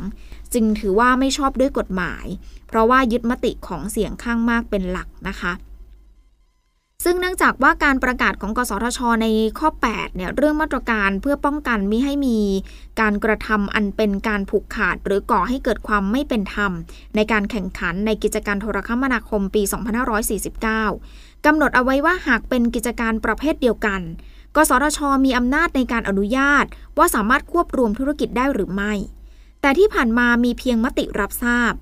[0.53, 2.25] จึงถือว่าไม่ชอบด้วยกฎหมาย
[2.67, 5.53] เพราะว่ายึดมติของเสียงข้างมากเป็นหลักนะคะ
[7.05, 9.27] ซึ่งเนื่องจากว่าการประกาศของกสทช ใน
[9.59, 12.39] ข้อ 8 เนี่ยเรื่องมาตรการเพื่อป้องกันมิให้มี
[12.99, 16.71] การกระทำอันเป็นการผูกขาด หรือก่อให้เกิดความไม่เป็นธรรม
[17.15, 19.61] ในการแข่งขันในกิจการโทรคมนาคมปี
[20.73, 24.01] 2549กำหนดเอาไว้ว่าหากเป็นกิจการประเภทเดียวกัน
[24.55, 26.65] กสทช มีอำนาจในการอนุญาต
[26.97, 28.93] ว่าสามารถควบรวมธุรกิจได้หรือไม่
[29.63, 31.73] แต่ที่ผ่านมามีเพียงมติรับทราบ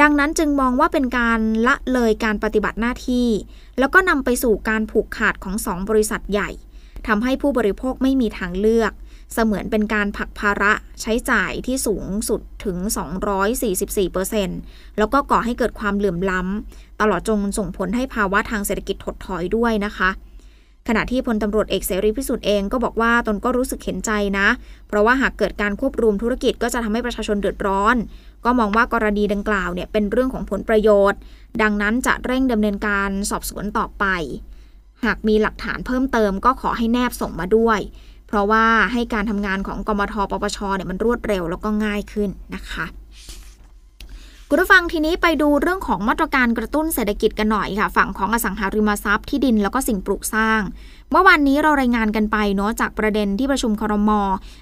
[0.00, 3.28] ดังนั้นจึงมองว่าเป็นการละเลยการปฏิบัติหน้าที่
[3.78, 6.50] แล้วก็นำไปสู่การผูกขาดของสองบริษัทใหญ่
[7.06, 8.92] ทำให้ผู้บริโภคไม่มีทางเลือก
[9.34, 12.76] เสมือนเป็นการผักภาระใช้จ่ายที่สูงสุดถึง
[13.68, 20.10] 244%แล้วก็ก่อให้เกิดความเหลื่อมล้ำ ตลอดจนส่งผลให้ภาวะทางเศรษฐกิจถดถอยด้วยนะคะ
[20.88, 24.48] ขณะที่พลตำรวจเอกเสรีพิสุทธิ์เองก็บอกว่าตนก็รู้สึกเห็นใจนะ
[24.88, 27.96] เพราะว่าหากเกิดการควบรวมธุรกิจก็จะทำให้ประชาชนเดือดร้อน
[28.44, 31.18] ก็มองว่ากรณีดังกล่าวเนี่ยเป็นเรื่องของผลประโยชน์
[31.62, 34.04] ดังนั้นจะเร่งดำเนินการสอบสวนต่อไป
[35.04, 37.80] หากมีหลักฐานเพิ่มเติมก็ขอให้แนบส่งมาด้วย
[38.28, 42.86] เพราะว่าให้การทำงานของกมทปปชเนี่ยมันรวดเร็วแล้วก็ง่ายขึ้นนะคะ
[44.50, 50.60] คุณผู้ฟังทีนี้ไปดูเรื่องของมาตรการกระตุ้นเศรษฐกิจกันหน่อยค่ะ ฝั่งของอสังหาริมทรัพย์ที่ดินแล้วก็สิ่งปลูกสร้าง
[51.10, 54.10] เมื่อวันนี้เรารายงานกันไปเนาะจากประเด็นที่ประชุมครม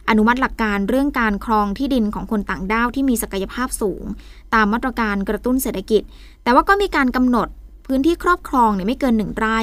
[0.09, 4.05] อนุมัติหลักการเรื่องการครองที่ดินของคนต่างด้าวที่มีศักยภาพสูง
[4.55, 6.03] ตามมาตรการกระตุ้นเศรษฐกิจ
[6.43, 7.49] แต่ว่าก็มีการกำหนด
[7.87, 9.59] พื้นที่ครอบครองเนี่ยไม่เกินหนึ่งไร่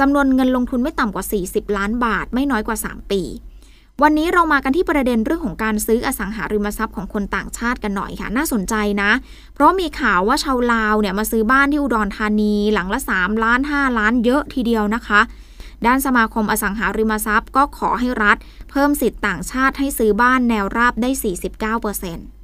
[0.00, 3.22] จำนวนเงินลงทุนไม่ต่ำกว่า 40 ล้านบาท ไม่น้อยกว่า 3 ปี
[4.04, 9.10] วันนี้เรามากันที่ประเด็นเรื่องของการซื้ออสังหาริมทรัพย์ของคนต่างชาติกันหน่อยค่ะ น่าสนใจนะ
[9.54, 15.20] เพราะมีข่าวว่าชาวลาวเนี่ยมาซื้อบ้านที่อุดรธานี หลังละ 3 ล้าน 5 ล้านเยอะทีเดียวนะคะ
[15.86, 18.36] ด้านสมาคมอสังหาริมทรัพย์ก็ขอให้รัฐ
[18.70, 21.10] เพิ่มสิทธิ์ต่างชาติให้ซื้อบ้านแนวราบได้
[21.76, 22.39] 49%เ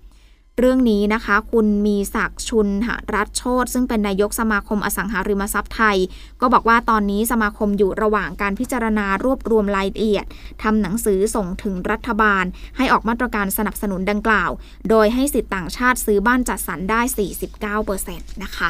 [0.60, 5.96] เรื่องนี้นะคะ คุณมีศักดิ์ชุนหรัฐโชตซึ่งเป็นนายกสมาคมอสังหาริมทรัพย์ไทย
[6.40, 10.24] ก็บอกว่าตอนนี้สมาคมอยู่ระหว่างการพิจารณารวบรวมรายละเอียด
[10.62, 12.44] ทำหนังสือส่งถึงรัฐบาล
[12.76, 14.50] ให้ออกมาตรการสนับสนุนดังกล่าว
[14.90, 17.00] โดยให้สิทธิ์ต่างชาติซื้อบ้านจัดสรรได้
[17.72, 18.68] 49%นะคะ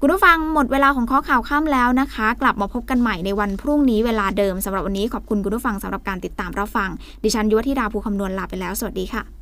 [0.00, 6.90] คุณผู้ฟังหมดเวลาของข้อข่าวข้ามแล้วนะคะ กลับมาพบกันใหม่ในวันพรุ่งนี้เวลาเดิมสำหรับวันนี้ขอบคุณคุณผู้ฟังสำหรับการติดตามรับฟัง
[7.24, 9.41] ดิฉันยุวธิดาภูคำนวณลาไปแล้ว สวัสดีค่ะ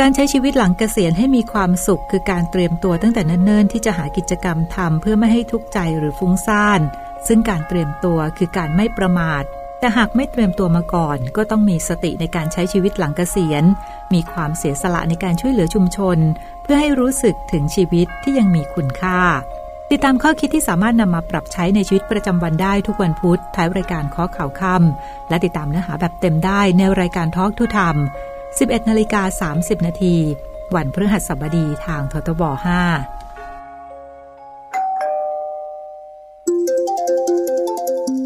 [0.00, 6.80] การใช้ชีวิตหลังเกษียณให้มีความสุข คือการเตรียมตัวตั้งแต่เนิ่นๆที่จะหากิจกรรมทำเพื่อไม่ให้ทุกข์ใจหรือฟุ้งซ่าน
[7.26, 9.42] ซึ่งการเตรียมตัวคือการไม่ประมาท
[9.80, 13.64] แต่หากไม่เตรียมตัวมาก่อน ก็ต้องมีสติในการใช้ชีวิตหลังเกษียณ
[14.14, 16.18] มีความเสียสละในการช่วยเหลือชุมชน
[16.62, 19.20] เพื่อให้รู้สึกถึงชีวิตที่ยังมีคุณค่า
[19.90, 27.96] ติดตามข้อคิดที่สามารถนำมาปรับใช้ในชีวิตประจำวันได้ทุกวันพุธท้ายรายการข้อข่าวคำและติดตามเนื้อหาแบบเต็มได้ในรายการทอล์กทุธรรม
[28.58, 30.16] 11นาฬิกา30 นาที
[30.74, 32.52] วันพฤหัสบดีทางททบ 5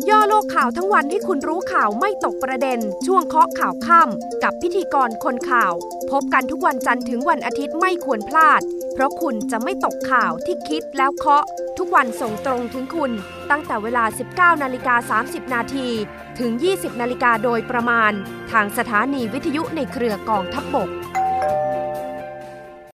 [0.08, 5.72] ย่อโลกข่าวทั้งวันให้คุณรู้ข่าวไม่ตกประเด็น ช่วงเคาะข่าวค่ำกับพิธีกรคนข่าว
[6.10, 8.60] พบกันทุกวันจันทร์ถึงวันอาทิตย์ไม่ควรพลาด
[8.92, 11.44] เพราะคุณจะไม่ตกข่าวที่คิดแล้วเคาะ
[11.78, 13.10] ทุกวันส่งตรงถึงคุณ
[13.50, 14.04] ตั้งแต่เวลา
[14.54, 15.88] 19นาฬิกา30 นาที
[16.40, 18.12] ถึง 20 นาฬิกาโดยประมาณ
[18.52, 20.90] ทางสถานีวิทยุในเครือกองทัพบบก